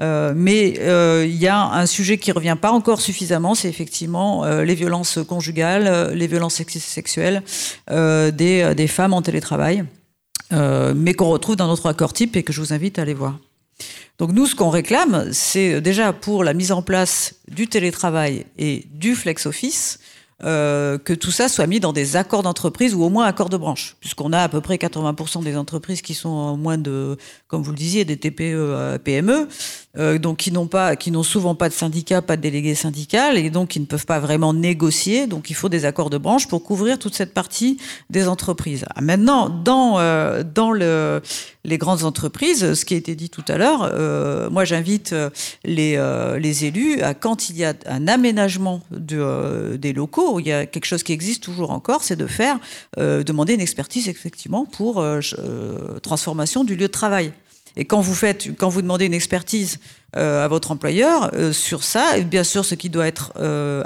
[0.00, 4.44] Euh, mais euh, il y a un sujet qui revient pas encore suffisamment, c'est effectivement
[4.44, 7.42] euh, les violences conjugales, les violences sexuelles
[7.88, 9.84] des, des, femmes en télétravail,
[10.50, 13.38] mais qu'on retrouve dans notre accord type et que je vous invite à aller voir.
[14.18, 18.84] Donc nous, ce qu'on réclame, c'est déjà pour la mise en place du télétravail et
[18.92, 19.98] du flex office,
[20.42, 23.56] euh, que tout ça soit mis dans des accords d'entreprise ou au moins accords de
[23.56, 27.16] branche, puisqu'on a à peu près 80% des entreprises qui sont en moins de,
[27.46, 29.46] comme vous le disiez, des TPE, euh, PME,
[29.96, 33.38] euh, donc qui n'ont pas, qui n'ont souvent pas de syndicat, pas de délégué syndical,
[33.38, 35.28] et donc qui ne peuvent pas vraiment négocier.
[35.28, 37.78] Donc il faut des accords de branche pour couvrir toute cette partie
[38.10, 38.84] des entreprises.
[38.96, 39.94] Ah, maintenant, dans
[40.42, 41.22] dans le,
[41.64, 43.92] les grandes entreprises, ce qui a été dit tout à l'heure,
[44.50, 45.14] moi j'invite
[45.64, 45.96] les
[46.38, 50.66] les élus à quand il y a un aménagement de, des locaux il y a
[50.66, 52.58] quelque chose qui existe toujours encore, c'est de faire
[52.98, 57.32] euh, demander une expertise effectivement pour euh, euh, transformation du lieu de travail.
[57.76, 59.78] Et quand vous faites, quand vous demandez une expertise
[60.12, 63.32] à votre employeur sur ça, bien sûr, ce qui doit être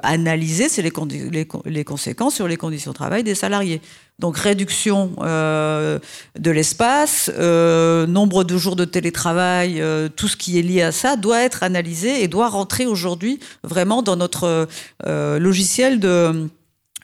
[0.02, 3.80] analysé, c'est les, conséquences sur les conditions de travail des salariés.
[4.18, 9.82] Donc réduction de l'espace, nombre de jours de télétravail,
[10.16, 14.02] tout ce qui est lié à ça doit être analysé et doit rentrer aujourd'hui vraiment
[14.02, 14.68] dans notre
[15.06, 16.50] logiciel de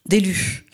[0.07, 0.67] d'élus.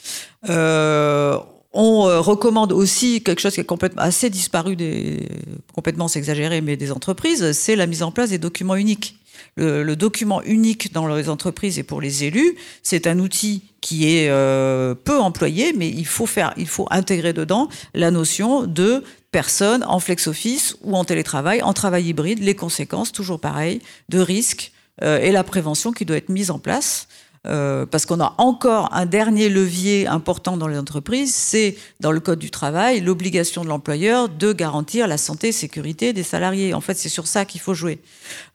[0.49, 1.39] Euh,
[1.73, 5.29] on euh, recommande aussi quelque chose qui est complètement assez disparu des
[5.75, 9.17] complètement s'exagérer mais des entreprises, c'est la mise en place des documents uniques.
[9.57, 14.29] Le, document unique dans les entreprises et pour les élus, c'est un outil qui est
[14.29, 19.03] euh, peu employé, mais il faut faire, il faut intégrer dedans la notion de
[19.33, 24.21] personne en flex office ou en télétravail, en travail hybride, les conséquences, toujours pareil, de
[24.21, 27.09] risques et la prévention qui doit être mise en place.
[27.47, 32.21] Euh, parce qu'on a encore un dernier levier important dans les entreprises, c'est dans le
[32.21, 36.75] code du travail l'obligation de l'employeur de garantir la santé et sécurité des salariés.
[36.75, 37.99] En fait, c'est sur ça qu'il faut jouer.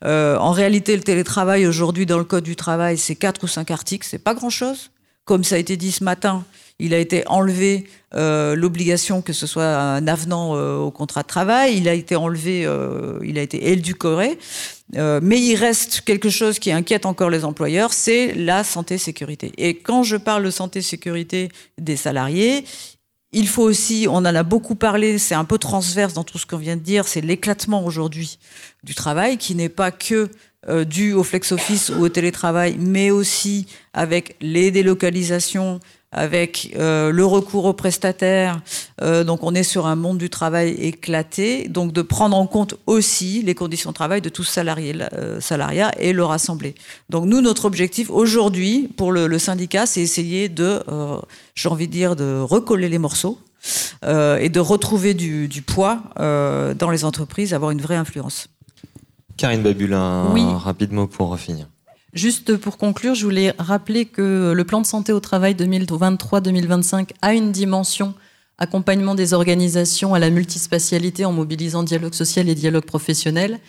[0.04, 3.72] Euh, en réalité, le télétravail aujourd'hui dans le code du travail, c'est quatre ou cinq
[3.72, 4.90] articles, c'est pas grand-chose.
[5.24, 6.44] Comme ça a été dit ce matin,
[6.78, 11.26] il a été enlevé euh, l'obligation que ce soit un avenant euh, au contrat de
[11.26, 11.76] travail.
[11.76, 14.38] Il a été enlevé, euh, il a été édulcoré.
[14.94, 19.50] Mais il reste quelque chose qui inquiète encore les employeurs, c'est la santé-sécurité.
[19.58, 22.64] Et quand je parle de santé-sécurité des salariés,
[23.32, 26.46] il faut aussi, on en a beaucoup parlé, c'est un peu transverse dans tout ce
[26.46, 28.38] qu'on vient de dire, c'est l'éclatement aujourd'hui
[28.84, 30.30] du travail qui n'est pas que
[30.84, 35.80] dû au flex office ou au télétravail, mais aussi avec les délocalisations,
[36.16, 38.60] avec euh, le recours aux prestataires.
[39.02, 41.68] Euh, donc on est sur un monde du travail éclaté.
[41.68, 45.92] Donc de prendre en compte aussi les conditions de travail de tous salariés, euh, salariat
[46.00, 46.74] et le rassembler.
[47.10, 51.18] Donc nous, notre objectif aujourd'hui pour le, le syndicat, c'est essayer de, euh,
[51.54, 53.38] j'ai envie de dire, de recoller les morceaux.
[54.04, 58.48] et de retrouver du, du poids dans les entreprises, avoir une vraie influence.
[59.36, 60.44] Karine Babulin, un oui.
[60.56, 61.66] rapide mot pour finir.
[62.16, 67.34] Juste pour conclure, je voulais rappeler que le plan de santé au travail 2023-2025 a
[67.34, 68.14] une dimension
[68.56, 73.60] accompagnement des organisations à la multispatialité en mobilisant dialogue social et dialogue professionnel,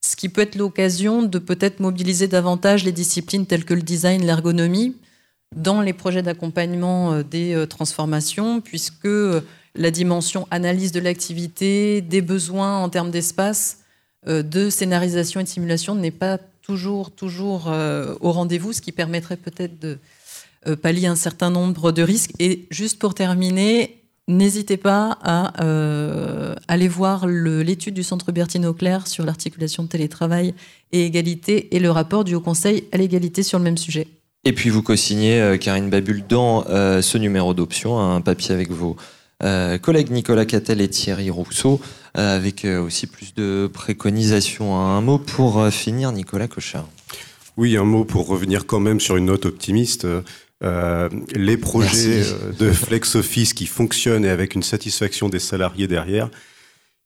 [0.00, 4.26] ce qui peut être l'occasion de peut-être mobiliser davantage les disciplines telles que le design,
[4.26, 4.96] l'ergonomie
[5.54, 9.40] dans les projets d'accompagnement euh, des euh, transformations, puisque euh,
[9.76, 13.78] la dimension analyse de l'activité, des besoins en termes d'espace,
[14.26, 19.36] de scénarisation et de simulation n'est pas toujours, toujours euh, au rendez-vous, ce qui permettrait
[19.36, 19.98] peut-être de
[20.66, 22.32] euh, pallier un certain nombre de risques.
[22.38, 29.06] Et juste pour terminer, n'hésitez pas à euh, aller voir l'étude du Centre Bertine Auclair
[29.06, 30.54] sur l'articulation de télétravail
[30.92, 34.08] et égalité et le rapport du Haut Conseil à l'égalité sur le même sujet.
[34.46, 38.96] Et puis vous co-signez, Karine Babul, dans ce numéro d'option, un papier avec vos
[39.40, 41.80] collègues Nicolas Cattel et Thierry Rousseau
[42.14, 44.76] avec euh, aussi plus de préconisations.
[44.76, 46.88] Un mot pour euh, finir, Nicolas Cochard.
[47.56, 50.06] Oui, un mot pour revenir quand même sur une note optimiste.
[50.62, 52.24] Euh, les projets
[52.58, 56.30] de flex office qui fonctionnent et avec une satisfaction des salariés derrière,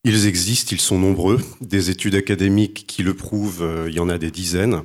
[0.05, 1.41] ils existent, ils sont nombreux.
[1.61, 4.83] Des études académiques qui le prouvent, il y en a des dizaines.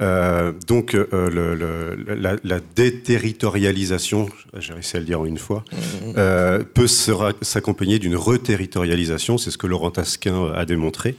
[0.00, 5.64] Euh, donc euh, le, la, la, déterritorialisation, j'ai réussi à le dire en une fois,
[5.70, 5.76] mmh.
[6.16, 11.16] euh, peut s'accompagner d'une reterritorialisation, c'est ce que Laurent Tasquin a démontré.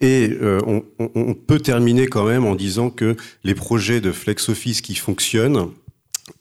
[0.00, 4.80] Et on, on, peut terminer quand même en disant que les projets de flex office
[4.80, 5.66] qui fonctionnent,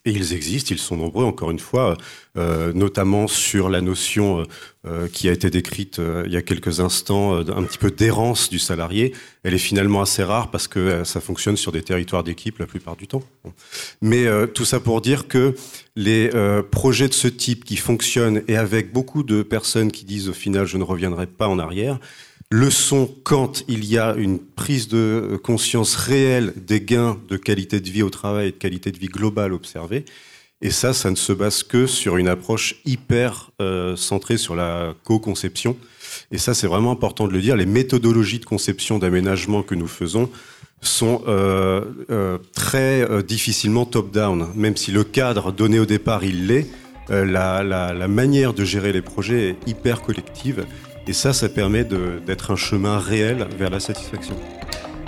[0.03, 1.95] et ils existent, ils sont nombreux, encore une fois,
[2.37, 4.43] euh, notamment sur la notion euh,
[4.87, 8.57] euh, qui a été décrite il y a quelques instants, un petit peu d'errance du
[8.57, 9.13] salarié.
[9.43, 12.95] Elle est finalement assez rare parce que ça fonctionne sur des territoires d'équipe la plupart
[12.95, 13.23] du temps.
[14.01, 15.55] Mais tout ça pour dire que
[15.95, 16.29] les
[16.71, 20.65] projets de ce type qui fonctionnent et avec beaucoup de personnes qui disent au final
[20.65, 21.99] je ne reviendrai pas en arrière,
[22.49, 27.79] le sont quand il y a une prise de conscience réelle des gains de qualité
[27.79, 30.05] de vie au travail et de qualité de vie globale observée.
[30.61, 34.93] Et ça, ça ne se base que sur une approche hyper euh, centrée sur la
[35.03, 35.75] co-conception.
[36.31, 37.55] Et ça, c'est vraiment important de le dire.
[37.55, 40.29] Les méthodologies de conception d'aménagement que nous faisons
[40.81, 44.47] sont euh, euh, très difficilement top-down.
[44.55, 46.67] Même si le cadre donné au départ, il l'est,
[47.09, 50.65] la, la manière de gérer les projets est hyper collective.
[51.07, 54.35] Et ça, ça permet d'être un chemin réel vers la satisfaction.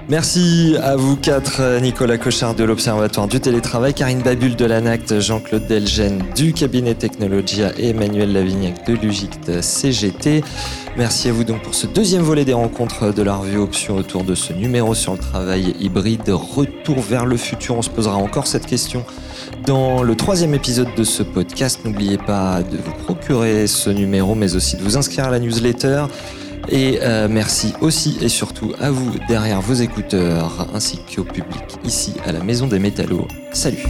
[0.09, 5.67] Merci à vous quatre, Nicolas Cochard de l'Observatoire du télétravail, Karine Babul de l'ANACT, Jean-Claude
[5.67, 10.45] Delgen du cabinet Technologia et Emmanuel Lavignac de l'UGICT CGT.
[10.95, 14.23] Merci à vous donc pour ce deuxième volet des rencontres de la revue Option autour
[14.23, 16.29] de ce numéro sur le travail hybride.
[16.29, 19.03] Retour vers le futur, on se posera encore cette question
[19.65, 21.81] dans le troisième épisode de ce podcast.
[21.85, 26.05] N'oubliez pas de vous procurer ce numéro, mais aussi de vous inscrire à la newsletter.
[26.69, 32.13] Et euh, merci aussi et surtout à vous derrière vos écouteurs, ainsi qu'au public ici
[32.25, 33.27] à la Maison des Métallos.
[33.53, 33.85] Salut